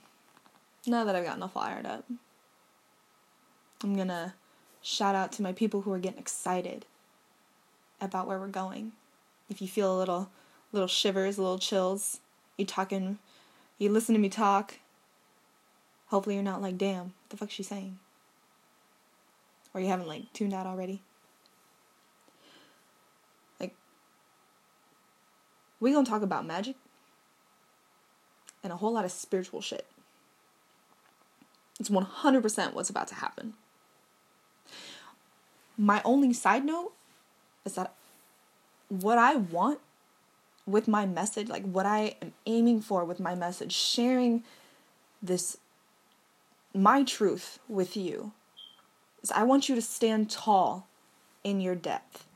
now 0.87 1.04
that 1.04 1.14
I've 1.14 1.24
gotten 1.24 1.42
all 1.42 1.48
fired 1.48 1.87
up, 1.87 2.04
I'm 3.83 3.97
gonna 3.97 4.35
shout 4.81 5.14
out 5.14 5.33
to 5.33 5.42
my 5.42 5.53
people 5.53 5.83
who 5.83 5.92
are 5.92 5.99
getting 5.99 6.21
excited 6.21 6.87
about 8.01 8.27
where 8.27 8.38
we're 8.38 8.49
going. 8.49 8.92
If 9.49 9.61
you 9.61 9.68
feel 9.68 9.95
a 9.95 9.99
little 9.99 10.31
little 10.73 10.88
shivers, 10.88 11.38
a 11.38 11.42
little 11.42 11.59
chills, 11.59 12.21
you 12.57 12.64
talking 12.64 13.18
you 13.79 13.90
listen 13.90 14.14
to 14.14 14.21
me 14.21 14.29
talk. 14.29 14.75
Hopefully 16.07 16.37
you're 16.37 16.45
not 16.45 16.62
like, 16.62 16.79
damn, 16.79 17.05
what 17.05 17.31
the 17.31 17.37
fuck's 17.37 17.55
she 17.55 17.62
saying? 17.62 17.99
Or 19.75 19.81
you 19.81 19.88
haven't 19.88 20.09
like 20.09 20.33
tuned 20.33 20.55
out 20.55 20.66
already. 20.66 21.03
Like 23.59 23.75
we 25.81 25.92
gonna 25.92 26.07
talk 26.07 26.23
about 26.23 26.47
magic 26.47 26.77
and 28.62 28.73
a 28.73 28.77
whole 28.77 28.92
lot 28.92 29.05
of 29.05 29.11
spiritual 29.11 29.61
shit. 29.61 29.87
It's 31.81 31.88
100% 31.88 32.75
what's 32.75 32.90
about 32.90 33.09
to 33.09 33.16
happen. 33.16 33.55
My 35.76 36.02
only 36.04 36.32
side 36.32 36.64
note 36.64 36.92
is 37.64 37.74
that 37.74 37.94
what 38.88 39.18
I 39.18 39.37
want 39.37 39.80
with 40.66 40.87
my 40.87 41.06
message, 41.06 41.48
like 41.48 41.64
what 41.64 41.87
I 41.87 42.16
am 42.22 42.32
aiming 42.46 42.80
for 42.82 43.04
with 43.04 43.20
my 43.20 43.35
message, 43.35 43.72
sharing 43.72 44.44
this, 45.22 45.56
my 46.74 47.02
truth 47.02 47.58
with 47.68 47.96
you, 47.96 48.32
is 49.22 49.30
I 49.32 49.42
want 49.42 49.68
you 49.68 49.74
to 49.74 49.82
stand 49.82 50.30
tall 50.30 50.87
in 51.42 51.61
your 51.61 51.74
depth. 51.74 52.26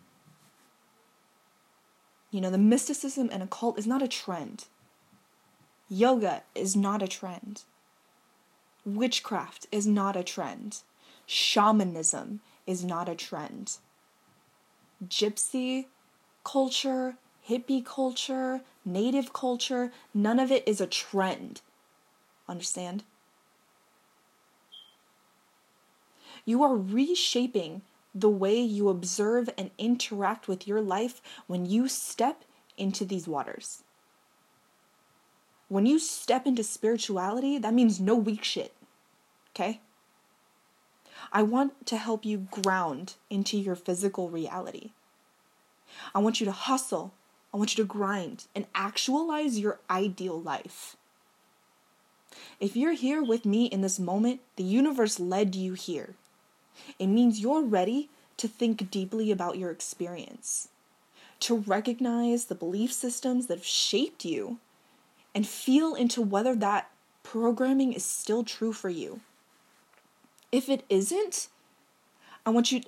You 2.31 2.40
know, 2.40 2.51
the 2.51 2.59
mysticism 2.59 3.29
and 3.33 3.42
occult 3.42 3.79
is 3.79 3.87
not 3.87 4.03
a 4.03 4.09
trend. 4.09 4.66
Yoga 5.88 6.42
is 6.55 6.75
not 6.75 7.03
a 7.03 7.09
trend. 7.09 7.62
Witchcraft 8.85 9.66
is 9.70 9.87
not 9.87 10.16
a 10.16 10.25
trend. 10.25 10.83
Shamanism 11.27 12.40
is 12.67 12.85
not 12.85 13.09
a 13.09 13.15
trend. 13.15 13.79
Gypsy 15.07 15.87
culture, 16.45 17.17
hippie 17.49 17.85
culture, 17.85 18.61
native 18.85 19.33
culture, 19.33 19.93
none 20.15 20.39
of 20.39 20.51
it 20.51 20.67
is 20.67 20.81
a 20.81 20.87
trend. 20.87 21.61
Understand? 22.49 23.05
You 26.45 26.63
are 26.63 26.77
reshaping 26.77 27.83
the 28.15 28.31
way 28.31 28.59
you 28.61 28.89
observe 28.89 29.51
and 29.59 29.71
interact 29.79 30.49
with 30.49 30.67
your 30.67 30.81
life 30.81 31.21
when 31.47 31.67
you 31.67 31.89
step 31.89 32.45
into 32.79 33.05
these 33.05 33.29
waters. 33.29 33.83
When 35.69 35.85
you 35.85 35.99
step 35.99 36.47
into 36.47 36.63
spirituality, 36.63 37.59
that 37.59 37.75
means 37.75 38.01
no 38.01 38.15
weak 38.15 38.45
shit. 38.45 38.75
Okay? 39.51 39.81
I 41.37 41.42
want 41.42 41.85
to 41.88 41.99
help 41.99 42.25
you 42.25 42.49
ground 42.51 43.16
into 43.29 43.59
your 43.59 43.77
physical 43.77 44.31
reality. 44.31 44.92
I 46.14 46.18
want 46.20 46.40
you 46.40 46.46
to 46.46 46.51
hustle. 46.51 47.12
I 47.53 47.59
want 47.59 47.77
you 47.77 47.85
to 47.85 47.87
grind 47.87 48.46
and 48.55 48.64
actualize 48.75 49.59
your 49.59 49.79
ideal 49.90 50.40
life. 50.40 50.96
If 52.59 52.75
you're 52.75 52.94
here 52.94 53.22
with 53.22 53.44
me 53.44 53.66
in 53.66 53.83
this 53.83 53.99
moment, 53.99 54.40
the 54.57 54.64
universe 54.64 55.20
led 55.20 55.55
you 55.55 55.75
here. 55.75 56.14
It 56.99 57.09
means 57.09 57.38
you're 57.38 57.61
ready 57.61 58.09
to 58.38 58.49
think 58.49 58.90
deeply 58.90 59.31
about 59.31 59.59
your 59.59 59.70
experience, 59.70 60.68
to 61.40 61.59
recognize 61.59 62.46
the 62.46 62.55
belief 62.55 62.94
systems 62.94 63.49
that 63.49 63.59
have 63.59 63.66
shaped 63.66 64.25
you, 64.25 64.57
and 65.35 65.46
feel 65.46 65.94
into 65.94 66.22
whether 66.22 66.55
that 66.55 66.90
programming 67.22 67.92
is 67.92 68.07
still 68.07 68.42
true 68.42 68.72
for 68.72 68.88
you. 68.88 69.20
If 70.53 70.69
it 70.69 70.85
isn't, 70.89 71.49
I 72.45 72.51
want 72.51 72.73
you 72.73 72.83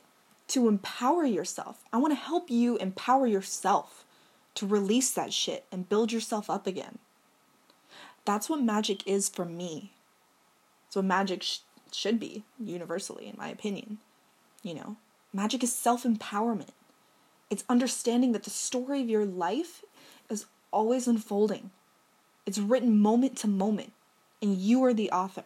to 0.48 0.68
empower 0.68 1.24
yourself. 1.24 1.84
I 1.92 1.98
want 1.98 2.12
to 2.12 2.20
help 2.20 2.50
you 2.50 2.76
empower 2.78 3.26
yourself 3.26 4.04
to 4.54 4.66
release 4.66 5.10
that 5.12 5.32
shit 5.32 5.64
and 5.70 5.88
build 5.88 6.10
yourself 6.12 6.48
up 6.48 6.66
again. 6.66 6.98
That's 8.24 8.48
what 8.48 8.62
magic 8.62 9.06
is 9.06 9.28
for 9.28 9.44
me. 9.44 9.92
It's 10.86 10.96
what 10.96 11.04
magic 11.04 11.42
sh- 11.42 11.58
should 11.92 12.18
be, 12.18 12.44
universally, 12.58 13.26
in 13.26 13.36
my 13.38 13.48
opinion. 13.48 13.98
You 14.62 14.74
know, 14.74 14.96
magic 15.32 15.62
is 15.62 15.72
self 15.72 16.04
empowerment. 16.04 16.70
It's 17.50 17.64
understanding 17.68 18.32
that 18.32 18.44
the 18.44 18.50
story 18.50 19.00
of 19.00 19.08
your 19.08 19.24
life 19.24 19.84
is 20.28 20.46
always 20.70 21.08
unfolding. 21.08 21.70
It's 22.46 22.58
written 22.58 22.98
moment 22.98 23.36
to 23.38 23.48
moment, 23.48 23.92
and 24.42 24.56
you 24.56 24.82
are 24.84 24.94
the 24.94 25.10
author. 25.10 25.44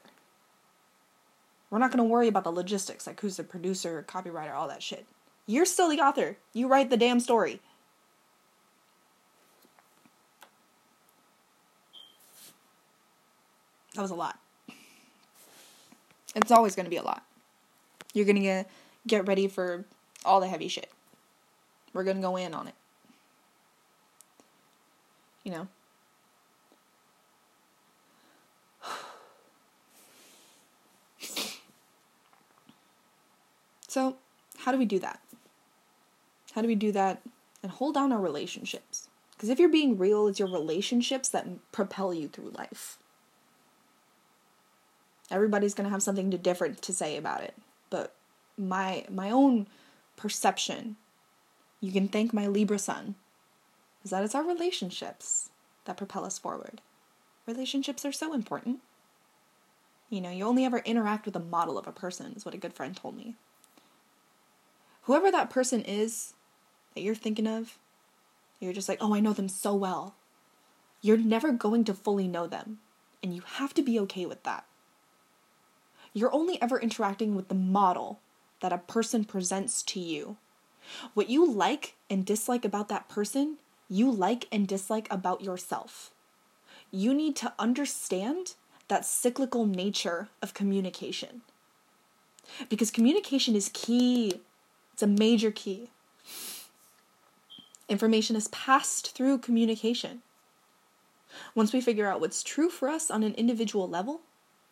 We're 1.72 1.78
not 1.78 1.90
going 1.90 2.04
to 2.04 2.04
worry 2.04 2.28
about 2.28 2.44
the 2.44 2.52
logistics, 2.52 3.06
like 3.06 3.18
who's 3.22 3.38
the 3.38 3.44
producer, 3.44 4.04
copywriter, 4.06 4.52
all 4.52 4.68
that 4.68 4.82
shit. 4.82 5.06
You're 5.46 5.64
still 5.64 5.88
the 5.88 6.00
author. 6.00 6.36
You 6.52 6.68
write 6.68 6.90
the 6.90 6.98
damn 6.98 7.18
story. 7.18 7.62
That 13.94 14.02
was 14.02 14.10
a 14.10 14.14
lot. 14.14 14.38
It's 16.34 16.50
always 16.50 16.76
going 16.76 16.84
to 16.84 16.90
be 16.90 16.98
a 16.98 17.02
lot. 17.02 17.24
You're 18.12 18.26
going 18.26 18.42
to 18.42 18.64
get 19.06 19.26
ready 19.26 19.48
for 19.48 19.86
all 20.26 20.40
the 20.40 20.48
heavy 20.48 20.68
shit. 20.68 20.90
We're 21.94 22.04
going 22.04 22.18
to 22.18 22.22
go 22.22 22.36
in 22.36 22.52
on 22.52 22.68
it. 22.68 22.74
You 25.42 25.52
know? 25.52 25.68
So, 33.92 34.16
how 34.56 34.72
do 34.72 34.78
we 34.78 34.86
do 34.86 34.98
that? 35.00 35.20
How 36.54 36.62
do 36.62 36.66
we 36.66 36.74
do 36.74 36.92
that 36.92 37.20
and 37.62 37.70
hold 37.70 37.92
down 37.92 38.10
our 38.10 38.22
relationships? 38.22 39.10
Because 39.32 39.50
if 39.50 39.58
you're 39.58 39.68
being 39.68 39.98
real, 39.98 40.28
it's 40.28 40.38
your 40.38 40.48
relationships 40.48 41.28
that 41.28 41.46
propel 41.72 42.14
you 42.14 42.26
through 42.26 42.54
life. 42.56 42.96
Everybody's 45.30 45.74
going 45.74 45.84
to 45.84 45.90
have 45.90 46.02
something 46.02 46.30
different 46.30 46.80
to 46.80 46.94
say 46.94 47.18
about 47.18 47.42
it, 47.42 47.54
but 47.90 48.14
my 48.56 49.04
my 49.10 49.30
own 49.30 49.66
perception, 50.16 50.96
you 51.82 51.92
can 51.92 52.08
thank 52.08 52.32
my 52.32 52.46
Libra 52.46 52.78
sun, 52.78 53.14
is 54.04 54.10
that 54.10 54.24
it's 54.24 54.34
our 54.34 54.42
relationships 54.42 55.50
that 55.84 55.98
propel 55.98 56.24
us 56.24 56.38
forward. 56.38 56.80
Relationships 57.46 58.06
are 58.06 58.12
so 58.12 58.32
important. 58.32 58.78
You 60.08 60.22
know, 60.22 60.30
you 60.30 60.46
only 60.46 60.64
ever 60.64 60.78
interact 60.78 61.26
with 61.26 61.36
a 61.36 61.40
model 61.40 61.76
of 61.76 61.86
a 61.86 61.92
person, 61.92 62.32
is 62.34 62.46
what 62.46 62.54
a 62.54 62.58
good 62.58 62.72
friend 62.72 62.96
told 62.96 63.18
me. 63.18 63.36
Whoever 65.02 65.30
that 65.30 65.50
person 65.50 65.82
is 65.82 66.34
that 66.94 67.02
you're 67.02 67.14
thinking 67.14 67.46
of, 67.46 67.78
you're 68.60 68.72
just 68.72 68.88
like, 68.88 68.98
oh, 69.00 69.14
I 69.14 69.20
know 69.20 69.32
them 69.32 69.48
so 69.48 69.74
well. 69.74 70.14
You're 71.00 71.16
never 71.16 71.50
going 71.50 71.84
to 71.84 71.94
fully 71.94 72.28
know 72.28 72.46
them, 72.46 72.78
and 73.22 73.34
you 73.34 73.42
have 73.56 73.74
to 73.74 73.82
be 73.82 73.98
okay 74.00 74.26
with 74.26 74.44
that. 74.44 74.64
You're 76.14 76.32
only 76.32 76.60
ever 76.62 76.78
interacting 76.78 77.34
with 77.34 77.48
the 77.48 77.54
model 77.54 78.20
that 78.60 78.72
a 78.72 78.78
person 78.78 79.24
presents 79.24 79.82
to 79.82 79.98
you. 79.98 80.36
What 81.14 81.28
you 81.28 81.50
like 81.50 81.94
and 82.08 82.24
dislike 82.24 82.64
about 82.64 82.88
that 82.88 83.08
person, 83.08 83.56
you 83.88 84.10
like 84.10 84.46
and 84.52 84.68
dislike 84.68 85.08
about 85.10 85.42
yourself. 85.42 86.12
You 86.92 87.12
need 87.14 87.34
to 87.36 87.52
understand 87.58 88.54
that 88.88 89.04
cyclical 89.04 89.66
nature 89.66 90.28
of 90.40 90.54
communication. 90.54 91.42
Because 92.68 92.90
communication 92.90 93.56
is 93.56 93.70
key, 93.72 94.40
it's 95.02 95.20
a 95.20 95.20
major 95.20 95.50
key. 95.50 95.90
Information 97.88 98.36
is 98.36 98.46
passed 98.48 99.16
through 99.16 99.38
communication. 99.38 100.22
Once 101.56 101.72
we 101.72 101.80
figure 101.80 102.06
out 102.06 102.20
what's 102.20 102.44
true 102.44 102.70
for 102.70 102.88
us 102.88 103.10
on 103.10 103.24
an 103.24 103.34
individual 103.34 103.88
level, 103.88 104.20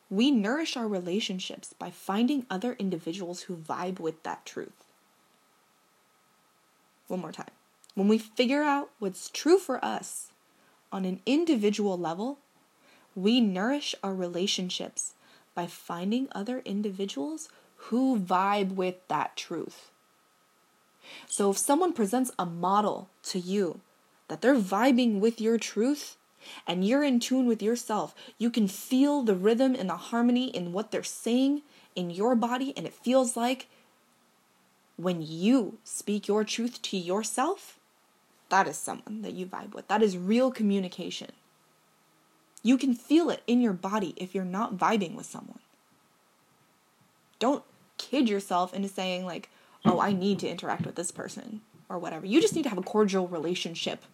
we 0.08 0.30
nourish 0.30 0.76
our 0.76 0.86
relationships 0.86 1.74
by 1.80 1.90
finding 1.90 2.46
other 2.48 2.74
individuals 2.74 3.42
who 3.42 3.56
vibe 3.56 3.98
with 3.98 4.22
that 4.22 4.46
truth. 4.46 4.84
One 7.08 7.20
more 7.20 7.32
time. 7.32 7.50
When 7.96 8.06
we 8.06 8.18
figure 8.18 8.62
out 8.62 8.90
what's 9.00 9.30
true 9.30 9.58
for 9.58 9.84
us 9.84 10.30
on 10.92 11.04
an 11.04 11.22
individual 11.26 11.98
level, 11.98 12.38
we 13.16 13.40
nourish 13.40 13.96
our 14.04 14.14
relationships 14.14 15.14
by 15.56 15.66
finding 15.66 16.28
other 16.30 16.60
individuals 16.60 17.48
who 17.88 18.16
vibe 18.16 18.76
with 18.76 19.08
that 19.08 19.36
truth. 19.36 19.90
So 21.26 21.50
if 21.50 21.58
someone 21.58 21.92
presents 21.92 22.30
a 22.38 22.46
model 22.46 23.08
to 23.24 23.38
you 23.38 23.80
that 24.28 24.40
they're 24.40 24.54
vibing 24.54 25.20
with 25.20 25.40
your 25.40 25.58
truth 25.58 26.16
and 26.66 26.86
you're 26.86 27.04
in 27.04 27.20
tune 27.20 27.46
with 27.46 27.62
yourself, 27.62 28.14
you 28.38 28.50
can 28.50 28.68
feel 28.68 29.22
the 29.22 29.34
rhythm 29.34 29.74
and 29.74 29.90
the 29.90 29.96
harmony 29.96 30.48
in 30.48 30.72
what 30.72 30.90
they're 30.90 31.02
saying 31.02 31.62
in 31.96 32.10
your 32.10 32.34
body, 32.34 32.72
and 32.76 32.86
it 32.86 32.94
feels 32.94 33.36
like 33.36 33.68
when 34.96 35.20
you 35.20 35.78
speak 35.82 36.28
your 36.28 36.44
truth 36.44 36.80
to 36.82 36.96
yourself, 36.96 37.78
that 38.48 38.68
is 38.68 38.76
someone 38.76 39.22
that 39.22 39.32
you 39.32 39.46
vibe 39.46 39.74
with. 39.74 39.88
That 39.88 40.02
is 40.02 40.16
real 40.16 40.50
communication. 40.50 41.32
You 42.62 42.76
can 42.76 42.94
feel 42.94 43.30
it 43.30 43.42
in 43.46 43.60
your 43.60 43.72
body 43.72 44.14
if 44.16 44.34
you're 44.34 44.44
not 44.44 44.76
vibing 44.76 45.14
with 45.14 45.26
someone. 45.26 45.60
Don't 47.38 47.64
kid 47.96 48.28
yourself 48.28 48.74
into 48.74 48.88
saying, 48.88 49.24
like, 49.24 49.50
oh, 49.84 50.00
I 50.00 50.12
need 50.12 50.38
to 50.40 50.48
interact 50.48 50.86
with 50.86 50.94
this 50.94 51.10
person 51.10 51.60
or 51.88 51.98
whatever. 51.98 52.26
You 52.26 52.40
just 52.40 52.54
need 52.54 52.62
to 52.64 52.68
have 52.68 52.78
a 52.78 52.82
cordial 52.82 53.28
relationship 53.28 54.04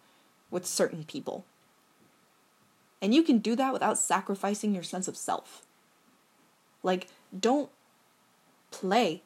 with 0.49 0.65
certain 0.65 1.03
people. 1.03 1.45
And 3.01 3.13
you 3.13 3.21
can 3.21 3.39
do 3.39 3.55
that 3.55 3.73
without 3.73 3.97
sacrificing 3.97 4.73
your 4.73 4.83
sense 4.83 5.07
of 5.07 5.17
self. 5.17 5.63
Like, 6.83 7.07
don't 7.37 7.69
play 8.71 9.21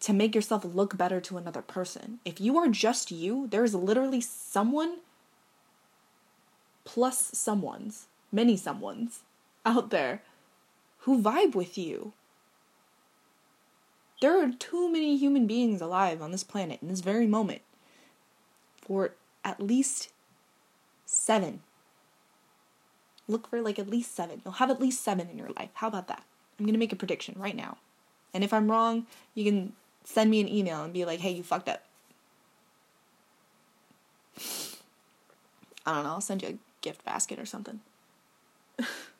to 0.00 0.12
make 0.12 0.34
yourself 0.34 0.64
look 0.64 0.96
better 0.96 1.20
to 1.20 1.38
another 1.38 1.62
person. 1.62 2.20
If 2.24 2.40
you 2.40 2.58
are 2.58 2.68
just 2.68 3.10
you, 3.10 3.48
there 3.48 3.64
is 3.64 3.74
literally 3.74 4.20
someone 4.20 4.98
plus 6.84 7.30
someone's 7.32 8.06
many 8.30 8.56
someones 8.56 9.20
out 9.64 9.90
there 9.90 10.22
who 10.98 11.22
vibe 11.22 11.54
with 11.54 11.78
you. 11.78 12.12
There 14.24 14.42
are 14.42 14.52
too 14.52 14.90
many 14.90 15.18
human 15.18 15.46
beings 15.46 15.82
alive 15.82 16.22
on 16.22 16.32
this 16.32 16.44
planet 16.44 16.80
in 16.80 16.88
this 16.88 17.02
very 17.02 17.26
moment 17.26 17.60
for 18.80 19.10
at 19.44 19.60
least 19.60 20.08
seven. 21.04 21.60
Look 23.28 23.46
for 23.46 23.60
like 23.60 23.78
at 23.78 23.90
least 23.90 24.14
seven. 24.14 24.40
You'll 24.42 24.54
have 24.54 24.70
at 24.70 24.80
least 24.80 25.04
seven 25.04 25.28
in 25.28 25.36
your 25.36 25.50
life. 25.58 25.68
How 25.74 25.88
about 25.88 26.08
that? 26.08 26.22
I'm 26.58 26.64
going 26.64 26.72
to 26.72 26.78
make 26.78 26.90
a 26.90 26.96
prediction 26.96 27.34
right 27.38 27.54
now. 27.54 27.76
And 28.32 28.42
if 28.42 28.54
I'm 28.54 28.70
wrong, 28.70 29.06
you 29.34 29.44
can 29.44 29.74
send 30.04 30.30
me 30.30 30.40
an 30.40 30.48
email 30.48 30.82
and 30.82 30.94
be 30.94 31.04
like, 31.04 31.20
hey, 31.20 31.32
you 31.32 31.42
fucked 31.42 31.68
up. 31.68 31.82
I 35.84 35.96
don't 35.96 36.04
know, 36.04 36.10
I'll 36.12 36.22
send 36.22 36.40
you 36.40 36.48
a 36.48 36.58
gift 36.80 37.04
basket 37.04 37.38
or 37.38 37.44
something. 37.44 37.80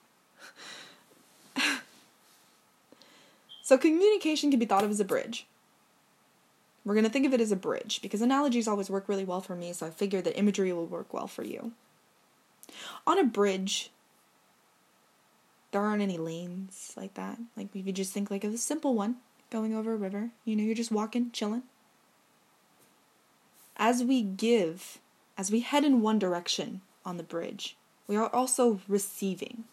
so, 3.64 3.78
communication 3.78 4.50
can 4.50 4.60
be 4.60 4.66
thought 4.66 4.84
of 4.84 4.90
as 4.90 5.00
a 5.00 5.06
bridge. 5.06 5.46
We're 6.84 6.92
going 6.92 7.06
to 7.06 7.10
think 7.10 7.24
of 7.24 7.32
it 7.32 7.40
as 7.40 7.50
a 7.50 7.56
bridge 7.56 8.00
because 8.02 8.20
analogies 8.20 8.68
always 8.68 8.90
work 8.90 9.08
really 9.08 9.24
well 9.24 9.40
for 9.40 9.56
me, 9.56 9.72
so 9.72 9.86
I 9.86 9.90
figure 9.90 10.20
that 10.20 10.38
imagery 10.38 10.70
will 10.70 10.84
work 10.84 11.14
well 11.14 11.26
for 11.26 11.42
you. 11.42 11.72
On 13.06 13.18
a 13.18 13.24
bridge, 13.24 13.90
there 15.72 15.80
aren't 15.80 16.02
any 16.02 16.18
lanes 16.18 16.92
like 16.94 17.14
that. 17.14 17.38
Like, 17.56 17.74
if 17.74 17.86
you 17.86 17.92
just 17.92 18.12
think 18.12 18.30
like 18.30 18.44
of 18.44 18.52
a 18.52 18.58
simple 18.58 18.94
one 18.94 19.16
going 19.48 19.74
over 19.74 19.94
a 19.94 19.96
river, 19.96 20.28
you 20.44 20.54
know, 20.56 20.62
you're 20.62 20.74
just 20.74 20.92
walking, 20.92 21.30
chilling. 21.30 21.62
As 23.78 24.04
we 24.04 24.20
give, 24.20 24.98
as 25.38 25.50
we 25.50 25.60
head 25.60 25.84
in 25.84 26.02
one 26.02 26.18
direction 26.18 26.82
on 27.02 27.16
the 27.16 27.22
bridge, 27.22 27.78
we 28.06 28.14
are 28.14 28.28
also 28.28 28.82
receiving. 28.86 29.64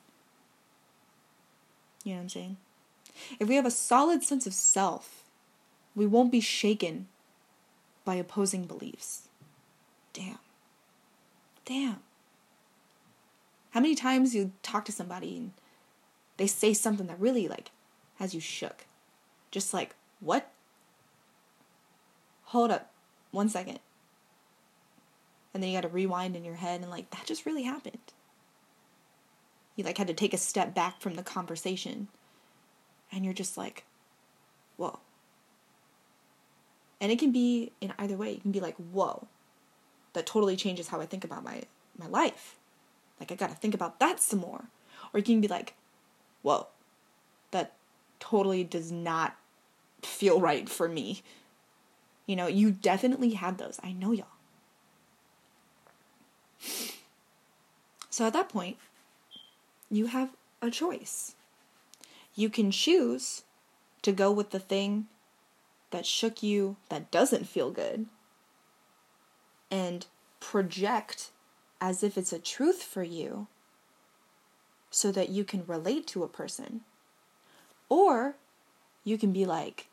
You 2.05 2.13
know 2.13 2.19
what 2.19 2.21
I'm 2.21 2.29
saying? 2.29 2.57
If 3.39 3.47
we 3.47 3.55
have 3.55 3.65
a 3.65 3.71
solid 3.71 4.23
sense 4.23 4.47
of 4.47 4.53
self, 4.53 5.25
we 5.95 6.05
won't 6.05 6.31
be 6.31 6.39
shaken 6.39 7.07
by 8.05 8.15
opposing 8.15 8.65
beliefs. 8.65 9.27
Damn. 10.13 10.39
Damn. 11.65 11.99
How 13.71 13.79
many 13.79 13.95
times 13.95 14.35
you 14.35 14.51
talk 14.63 14.85
to 14.85 14.91
somebody 14.91 15.37
and 15.37 15.51
they 16.37 16.47
say 16.47 16.73
something 16.73 17.07
that 17.07 17.19
really 17.19 17.47
like 17.47 17.71
has 18.19 18.33
you 18.33 18.41
shook? 18.41 18.85
Just 19.49 19.73
like, 19.73 19.95
what? 20.19 20.51
Hold 22.45 22.71
up. 22.71 22.91
One 23.31 23.49
second. 23.49 23.79
And 25.53 25.61
then 25.61 25.69
you 25.69 25.77
got 25.77 25.81
to 25.81 25.87
rewind 25.87 26.35
in 26.35 26.43
your 26.43 26.55
head 26.55 26.81
and 26.81 26.89
like 26.89 27.09
that 27.11 27.25
just 27.25 27.45
really 27.45 27.63
happened. 27.63 28.13
You 29.75 29.83
like 29.83 29.97
had 29.97 30.07
to 30.07 30.13
take 30.13 30.33
a 30.33 30.37
step 30.37 30.73
back 30.73 30.99
from 30.99 31.15
the 31.15 31.23
conversation 31.23 32.07
and 33.11 33.25
you're 33.25 33.33
just 33.33 33.57
like, 33.57 33.83
whoa. 34.77 34.99
And 36.99 37.11
it 37.11 37.19
can 37.19 37.31
be 37.31 37.71
in 37.81 37.93
either 37.97 38.15
way. 38.15 38.31
You 38.31 38.39
can 38.39 38.51
be 38.51 38.59
like, 38.59 38.75
whoa, 38.75 39.27
that 40.13 40.25
totally 40.25 40.55
changes 40.55 40.89
how 40.89 41.01
I 41.01 41.05
think 41.05 41.23
about 41.23 41.43
my, 41.43 41.63
my 41.97 42.07
life. 42.07 42.55
Like, 43.19 43.31
I 43.31 43.35
gotta 43.35 43.55
think 43.55 43.73
about 43.73 43.99
that 43.99 44.19
some 44.19 44.39
more. 44.39 44.65
Or 45.13 45.19
you 45.19 45.23
can 45.23 45.41
be 45.41 45.47
like, 45.47 45.73
whoa, 46.41 46.67
that 47.51 47.73
totally 48.19 48.63
does 48.63 48.91
not 48.91 49.35
feel 50.03 50.39
right 50.39 50.69
for 50.69 50.87
me. 50.87 51.21
You 52.25 52.35
know, 52.35 52.47
you 52.47 52.71
definitely 52.71 53.31
had 53.31 53.57
those. 53.57 53.79
I 53.83 53.91
know 53.91 54.11
y'all. 54.11 54.27
So 58.09 58.25
at 58.25 58.33
that 58.33 58.49
point, 58.49 58.77
you 59.89 60.07
have 60.07 60.29
a 60.61 60.69
choice. 60.69 61.35
You 62.35 62.49
can 62.49 62.71
choose 62.71 63.43
to 64.01 64.11
go 64.11 64.31
with 64.31 64.51
the 64.51 64.59
thing 64.59 65.07
that 65.91 66.05
shook 66.05 66.41
you 66.41 66.77
that 66.89 67.11
doesn't 67.11 67.47
feel 67.47 67.71
good 67.71 68.05
and 69.69 70.05
project 70.39 71.31
as 71.79 72.03
if 72.03 72.17
it's 72.17 72.33
a 72.33 72.39
truth 72.39 72.83
for 72.83 73.03
you 73.03 73.47
so 74.89 75.11
that 75.11 75.29
you 75.29 75.43
can 75.43 75.65
relate 75.65 76.07
to 76.07 76.23
a 76.23 76.27
person. 76.27 76.81
Or 77.89 78.35
you 79.03 79.17
can 79.17 79.31
be 79.31 79.45
like, 79.45 79.87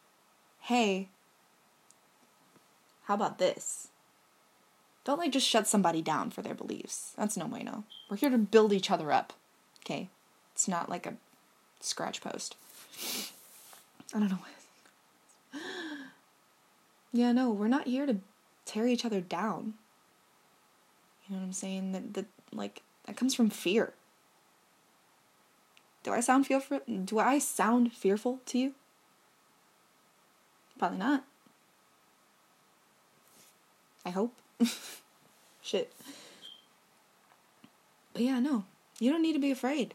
hey, 0.60 1.08
how 3.04 3.14
about 3.14 3.38
this? 3.38 3.88
Don't 5.04 5.18
like 5.18 5.32
just 5.32 5.48
shut 5.48 5.66
somebody 5.66 6.02
down 6.02 6.30
for 6.30 6.42
their 6.42 6.54
beliefs. 6.54 7.14
That's 7.16 7.36
no 7.36 7.46
bueno. 7.46 7.84
We're 8.10 8.18
here 8.18 8.30
to 8.30 8.38
build 8.38 8.72
each 8.72 8.90
other 8.90 9.10
up. 9.10 9.32
Okay? 9.80 10.10
It's 10.52 10.68
not 10.68 10.90
like 10.90 11.06
a 11.06 11.14
scratch 11.88 12.20
post. 12.20 12.56
I 14.14 14.18
don't 14.18 14.30
know. 14.30 14.38
Yeah, 17.12 17.32
no, 17.32 17.50
we're 17.50 17.68
not 17.68 17.86
here 17.86 18.06
to 18.06 18.16
tear 18.64 18.86
each 18.86 19.04
other 19.04 19.20
down. 19.20 19.74
You 21.26 21.34
know 21.34 21.40
what 21.40 21.46
I'm 21.46 21.52
saying? 21.52 21.92
That 21.92 22.14
that 22.14 22.26
like 22.52 22.82
that 23.06 23.16
comes 23.16 23.34
from 23.34 23.50
fear. 23.50 23.92
Do 26.02 26.12
I 26.12 26.20
sound 26.20 26.46
feel 26.46 26.62
do 27.04 27.18
I 27.18 27.38
sound 27.38 27.92
fearful 27.92 28.40
to 28.46 28.58
you? 28.58 28.74
Probably 30.78 30.98
not. 30.98 31.24
I 34.04 34.10
hope. 34.10 34.32
Shit. 35.62 35.92
But 38.12 38.22
yeah, 38.22 38.38
no. 38.38 38.64
You 39.00 39.10
don't 39.10 39.22
need 39.22 39.34
to 39.34 39.38
be 39.38 39.50
afraid. 39.50 39.94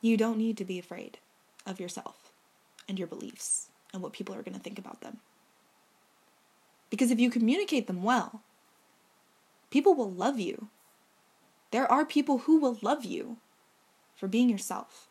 You 0.00 0.16
don't 0.16 0.38
need 0.38 0.56
to 0.58 0.64
be 0.64 0.78
afraid 0.78 1.18
of 1.66 1.80
yourself 1.80 2.32
and 2.88 2.98
your 2.98 3.08
beliefs 3.08 3.68
and 3.92 4.02
what 4.02 4.12
people 4.12 4.34
are 4.34 4.42
going 4.42 4.56
to 4.56 4.60
think 4.60 4.78
about 4.78 5.00
them. 5.00 5.18
Because 6.90 7.10
if 7.10 7.20
you 7.20 7.30
communicate 7.30 7.86
them 7.86 8.02
well, 8.02 8.42
people 9.70 9.94
will 9.94 10.10
love 10.10 10.38
you. 10.38 10.68
There 11.70 11.90
are 11.90 12.04
people 12.04 12.38
who 12.38 12.58
will 12.58 12.78
love 12.80 13.04
you 13.04 13.36
for 14.16 14.26
being 14.26 14.48
yourself. 14.48 15.08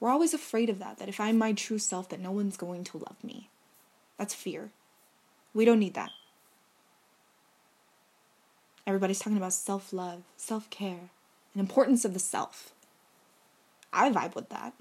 We're 0.00 0.10
always 0.10 0.34
afraid 0.34 0.70
of 0.70 0.78
that, 0.78 0.98
that 0.98 1.08
if 1.08 1.20
I'm 1.20 1.36
my 1.36 1.52
true 1.52 1.78
self, 1.78 2.08
that 2.08 2.20
no 2.20 2.32
one's 2.32 2.56
going 2.56 2.84
to 2.84 2.98
love 2.98 3.22
me. 3.22 3.50
That's 4.18 4.34
fear. 4.34 4.70
We 5.52 5.64
don't 5.64 5.78
need 5.78 5.94
that. 5.94 6.10
Everybody's 8.86 9.18
talking 9.18 9.36
about 9.36 9.52
self 9.52 9.92
love, 9.92 10.22
self 10.36 10.68
care, 10.70 11.10
and 11.54 11.60
importance 11.60 12.04
of 12.04 12.14
the 12.14 12.18
self. 12.18 12.72
I 13.92 14.10
vibe 14.10 14.34
with 14.34 14.48
that 14.50 14.72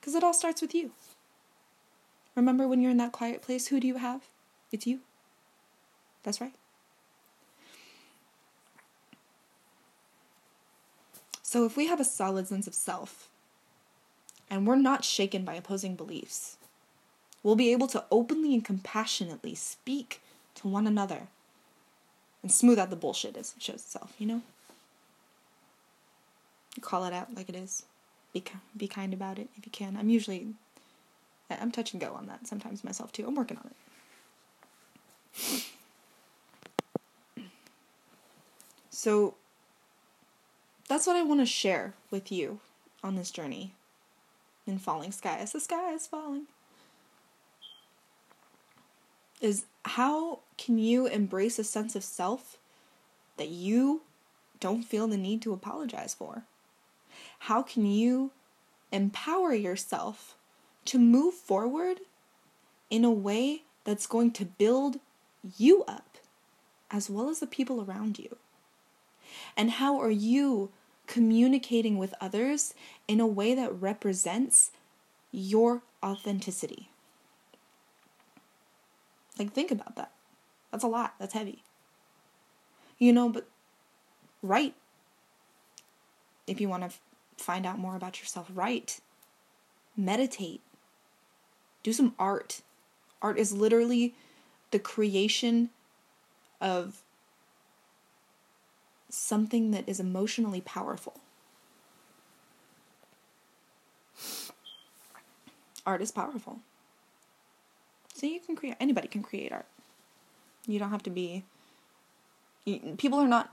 because 0.00 0.14
it 0.14 0.24
all 0.24 0.34
starts 0.34 0.60
with 0.60 0.74
you. 0.74 0.90
Remember 2.34 2.66
when 2.66 2.80
you're 2.80 2.90
in 2.90 2.96
that 2.96 3.12
quiet 3.12 3.42
place, 3.42 3.68
who 3.68 3.78
do 3.78 3.86
you 3.86 3.96
have? 3.96 4.22
It's 4.70 4.86
you. 4.86 5.00
That's 6.22 6.40
right. 6.40 6.54
So 11.42 11.66
if 11.66 11.76
we 11.76 11.86
have 11.86 12.00
a 12.00 12.04
solid 12.04 12.48
sense 12.48 12.66
of 12.66 12.74
self 12.74 13.28
and 14.48 14.66
we're 14.66 14.76
not 14.76 15.04
shaken 15.04 15.44
by 15.44 15.54
opposing 15.54 15.96
beliefs, 15.96 16.56
we'll 17.42 17.56
be 17.56 17.72
able 17.72 17.88
to 17.88 18.04
openly 18.10 18.54
and 18.54 18.64
compassionately 18.64 19.54
speak 19.54 20.22
to 20.54 20.68
one 20.68 20.86
another 20.86 21.28
and 22.42 22.50
smooth 22.50 22.78
out 22.78 22.90
the 22.90 22.96
bullshit 22.96 23.36
as 23.36 23.52
it 23.54 23.62
shows 23.62 23.76
itself, 23.76 24.14
you 24.18 24.26
know? 24.26 24.42
Call 26.80 27.04
it 27.04 27.12
out 27.12 27.34
like 27.34 27.50
it 27.50 27.54
is. 27.54 27.84
Be, 28.32 28.42
be 28.76 28.88
kind 28.88 29.12
about 29.12 29.38
it 29.38 29.48
if 29.56 29.66
you 29.66 29.72
can. 29.72 29.96
I'm 29.96 30.08
usually 30.08 30.54
I'm 31.60 31.70
touch 31.70 31.92
and 31.92 32.00
go 32.00 32.14
on 32.14 32.26
that 32.26 32.46
sometimes 32.46 32.84
myself 32.84 33.12
too. 33.12 33.26
I'm 33.26 33.34
working 33.34 33.58
on 33.58 33.70
it. 33.70 35.62
So 38.90 39.34
that's 40.88 41.06
what 41.06 41.16
I 41.16 41.22
want 41.22 41.40
to 41.40 41.46
share 41.46 41.94
with 42.10 42.30
you 42.30 42.60
on 43.02 43.16
this 43.16 43.30
journey 43.30 43.74
in 44.66 44.78
falling 44.78 45.10
sky 45.12 45.38
as 45.38 45.52
the 45.52 45.60
sky 45.60 45.92
is 45.92 46.06
falling. 46.06 46.46
Is 49.40 49.64
how 49.84 50.40
can 50.56 50.78
you 50.78 51.06
embrace 51.06 51.58
a 51.58 51.64
sense 51.64 51.96
of 51.96 52.04
self 52.04 52.58
that 53.38 53.48
you 53.48 54.02
don't 54.60 54.84
feel 54.84 55.08
the 55.08 55.16
need 55.16 55.42
to 55.42 55.52
apologize 55.52 56.14
for? 56.14 56.44
How 57.46 57.60
can 57.60 57.84
you 57.84 58.30
empower 58.92 59.52
yourself 59.52 60.36
to 60.84 60.96
move 60.96 61.34
forward 61.34 61.98
in 62.88 63.04
a 63.04 63.10
way 63.10 63.62
that's 63.82 64.06
going 64.06 64.30
to 64.34 64.44
build 64.44 65.00
you 65.58 65.82
up 65.88 66.18
as 66.88 67.10
well 67.10 67.28
as 67.28 67.40
the 67.40 67.48
people 67.48 67.82
around 67.82 68.16
you? 68.20 68.36
And 69.56 69.72
how 69.72 70.00
are 70.00 70.10
you 70.10 70.70
communicating 71.08 71.98
with 71.98 72.14
others 72.20 72.74
in 73.08 73.18
a 73.18 73.26
way 73.26 73.56
that 73.56 73.74
represents 73.74 74.70
your 75.32 75.82
authenticity? 76.00 76.90
Like, 79.36 79.52
think 79.52 79.72
about 79.72 79.96
that. 79.96 80.12
That's 80.70 80.84
a 80.84 80.88
lot. 80.88 81.14
That's 81.18 81.34
heavy. 81.34 81.64
You 83.00 83.12
know, 83.12 83.28
but 83.30 83.48
write. 84.42 84.74
If 86.46 86.60
you 86.60 86.68
want 86.68 86.84
to 86.84 86.90
find 87.42 87.66
out 87.66 87.78
more 87.78 87.96
about 87.96 88.20
yourself, 88.20 88.50
write. 88.54 89.00
Meditate 89.96 90.62
do 91.82 91.92
some 91.92 92.14
art. 92.18 92.62
Art 93.20 93.38
is 93.38 93.52
literally 93.52 94.14
the 94.70 94.78
creation 94.78 95.70
of 96.60 97.02
something 99.08 99.72
that 99.72 99.88
is 99.88 100.00
emotionally 100.00 100.60
powerful. 100.60 101.20
Art 105.84 106.00
is 106.00 106.12
powerful. 106.12 106.60
So 108.14 108.26
you 108.26 108.40
can 108.40 108.54
create, 108.54 108.76
anybody 108.78 109.08
can 109.08 109.22
create 109.22 109.52
art. 109.52 109.66
You 110.66 110.78
don't 110.78 110.90
have 110.90 111.02
to 111.02 111.10
be, 111.10 111.44
people 112.96 113.18
are 113.18 113.26
not, 113.26 113.52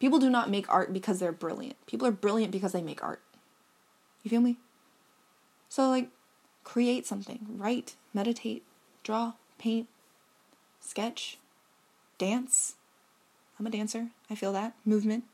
people 0.00 0.18
do 0.18 0.30
not 0.30 0.50
make 0.50 0.68
art 0.68 0.92
because 0.92 1.20
they're 1.20 1.30
brilliant. 1.30 1.76
People 1.86 2.06
are 2.08 2.12
brilliant 2.12 2.50
because 2.50 2.72
they 2.72 2.82
make 2.82 3.04
art. 3.04 3.20
You 4.24 4.30
feel 4.30 4.40
me? 4.40 4.56
So, 5.68 5.88
like, 5.88 6.08
create 6.64 7.06
something, 7.06 7.46
write, 7.56 7.94
meditate, 8.12 8.64
draw, 9.04 9.34
paint, 9.58 9.86
sketch, 10.80 11.38
dance. 12.18 12.74
I'm 13.58 13.66
a 13.66 13.70
dancer. 13.70 14.08
I 14.28 14.34
feel 14.34 14.52
that. 14.52 14.74
Movement. 14.84 15.24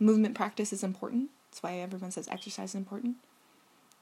Movement 0.00 0.34
practice 0.34 0.72
is 0.72 0.82
important. 0.82 1.30
That's 1.50 1.62
why 1.62 1.76
everyone 1.76 2.10
says 2.10 2.26
exercise 2.28 2.70
is 2.70 2.74
important. 2.74 3.16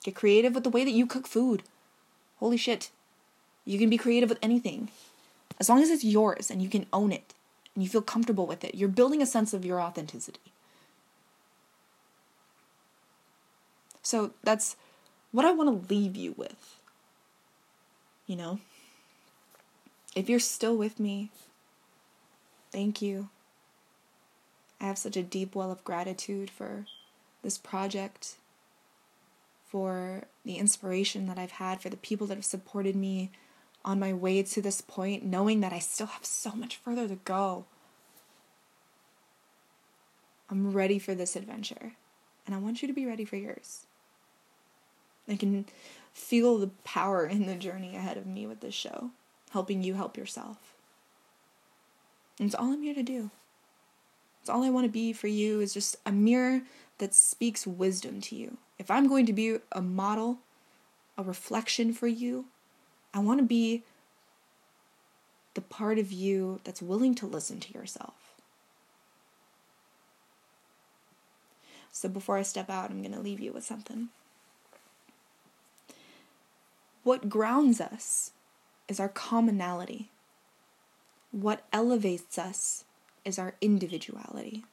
Get 0.05 0.14
creative 0.14 0.55
with 0.55 0.64
the 0.64 0.70
way 0.70 0.85
that 0.85 0.92
you 0.92 1.07
cook 1.07 1.26
food. 1.26 1.62
Holy 2.38 2.57
shit. 2.57 2.90
You 3.64 3.79
can 3.79 3.90
be 3.90 3.98
creative 3.98 4.31
with 4.31 4.38
anything. 4.40 4.88
As 5.59 5.68
long 5.68 5.83
as 5.83 5.90
it's 5.90 6.05
yours 6.05 6.50
and 6.50 6.62
you 6.62 6.70
can 6.70 6.87
own 6.92 7.12
it 7.12 7.35
and 7.74 7.85
you 7.85 7.88
feel 7.88 8.02
comfortable 8.02 8.46
with 8.46 8.64
it, 8.64 8.74
you're 8.74 8.88
building 8.88 9.22
a 9.22 9.26
sense 9.26 9.52
of 9.52 9.64
your 9.64 9.80
authenticity. 9.80 10.40
So 14.02 14.33
that's 14.42 14.76
what 15.33 15.44
I 15.44 15.52
want 15.52 15.88
to 15.88 15.94
leave 15.94 16.16
you 16.16 16.35
with. 16.37 16.76
You 18.26 18.37
know? 18.37 18.61
If 20.14 20.28
you're 20.28 20.40
still 20.40 20.76
with 20.76 20.98
me, 20.98 21.30
thank 22.72 23.00
you. 23.00 23.28
I 24.80 24.87
have 24.87 24.98
such 24.98 25.16
a 25.16 25.22
deep 25.22 25.54
well 25.54 25.70
of 25.70 25.85
gratitude 25.85 26.50
for 26.50 26.87
this 27.42 27.59
project, 27.59 28.37
for 29.68 30.24
the 30.44 30.56
inspiration 30.56 31.26
that 31.26 31.38
I've 31.38 31.52
had, 31.52 31.80
for 31.80 31.90
the 31.90 31.96
people 31.96 32.26
that 32.26 32.35
have 32.35 32.44
supported 32.44 32.96
me 32.96 33.30
on 33.84 33.98
my 33.98 34.12
way 34.12 34.42
to 34.42 34.62
this 34.62 34.80
point, 34.80 35.24
knowing 35.24 35.60
that 35.60 35.72
I 35.72 35.78
still 35.78 36.08
have 36.08 36.24
so 36.24 36.52
much 36.52 36.76
further 36.76 37.08
to 37.08 37.16
go. 37.16 37.64
I'm 40.50 40.72
ready 40.72 40.98
for 40.98 41.14
this 41.14 41.36
adventure, 41.36 41.92
and 42.44 42.54
I 42.54 42.58
want 42.58 42.82
you 42.82 42.88
to 42.88 42.94
be 42.94 43.06
ready 43.06 43.24
for 43.24 43.36
yours. 43.36 43.86
I 45.28 45.36
can 45.36 45.66
feel 46.12 46.58
the 46.58 46.70
power 46.84 47.24
in 47.24 47.46
the 47.46 47.54
journey 47.54 47.96
ahead 47.96 48.16
of 48.16 48.26
me 48.26 48.46
with 48.46 48.60
this 48.60 48.74
show, 48.74 49.10
helping 49.50 49.82
you 49.82 49.94
help 49.94 50.16
yourself. 50.16 50.74
And 52.38 52.46
it's 52.46 52.54
all 52.54 52.72
I'm 52.72 52.82
here 52.82 52.94
to 52.94 53.02
do. 53.02 53.30
It's 54.40 54.50
all 54.50 54.64
I 54.64 54.70
want 54.70 54.86
to 54.86 54.92
be 54.92 55.12
for 55.12 55.28
you 55.28 55.60
is 55.60 55.74
just 55.74 55.96
a 56.04 56.12
mirror 56.12 56.62
that 56.98 57.14
speaks 57.14 57.66
wisdom 57.66 58.20
to 58.22 58.34
you. 58.34 58.56
If 58.78 58.90
I'm 58.90 59.07
going 59.07 59.26
to 59.26 59.32
be 59.32 59.59
a 59.72 59.82
model, 59.82 60.38
a 61.16 61.22
reflection 61.22 61.92
for 61.92 62.09
you, 62.09 62.46
I 63.12 63.18
want 63.18 63.40
to 63.40 63.46
be 63.46 63.82
the 65.54 65.61
part 65.61 65.98
of 65.98 66.12
you 66.12 66.61
that's 66.64 66.80
willing 66.82 67.14
to 67.16 67.26
listen 67.26 67.61
to 67.61 67.74
yourself. 67.74 68.14
So 71.92 72.08
before 72.08 72.38
I 72.38 72.42
step 72.42 72.70
out, 72.70 72.90
I'm 72.90 73.02
going 73.02 73.14
to 73.14 73.20
leave 73.20 73.40
you 73.40 73.52
with 73.52 73.64
something. 73.64 74.08
What 77.02 77.28
grounds 77.28 77.80
us 77.80 78.30
is 78.88 79.00
our 79.00 79.08
commonality. 79.08 80.08
What 81.32 81.64
elevates 81.72 82.38
us 82.38 82.84
is 83.24 83.38
our 83.38 83.54
individuality. 83.61 84.64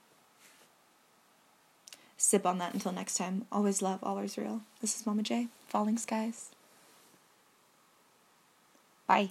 Sip 2.17 2.45
on 2.45 2.57
that 2.57 2.73
until 2.73 2.91
next 2.91 3.15
time. 3.15 3.45
Always 3.51 3.81
love, 3.81 3.99
always 4.03 4.37
real. 4.37 4.61
This 4.81 4.99
is 4.99 5.05
Mama 5.05 5.23
J, 5.23 5.47
Falling 5.67 5.97
Skies. 5.97 6.49
Bye. 9.07 9.29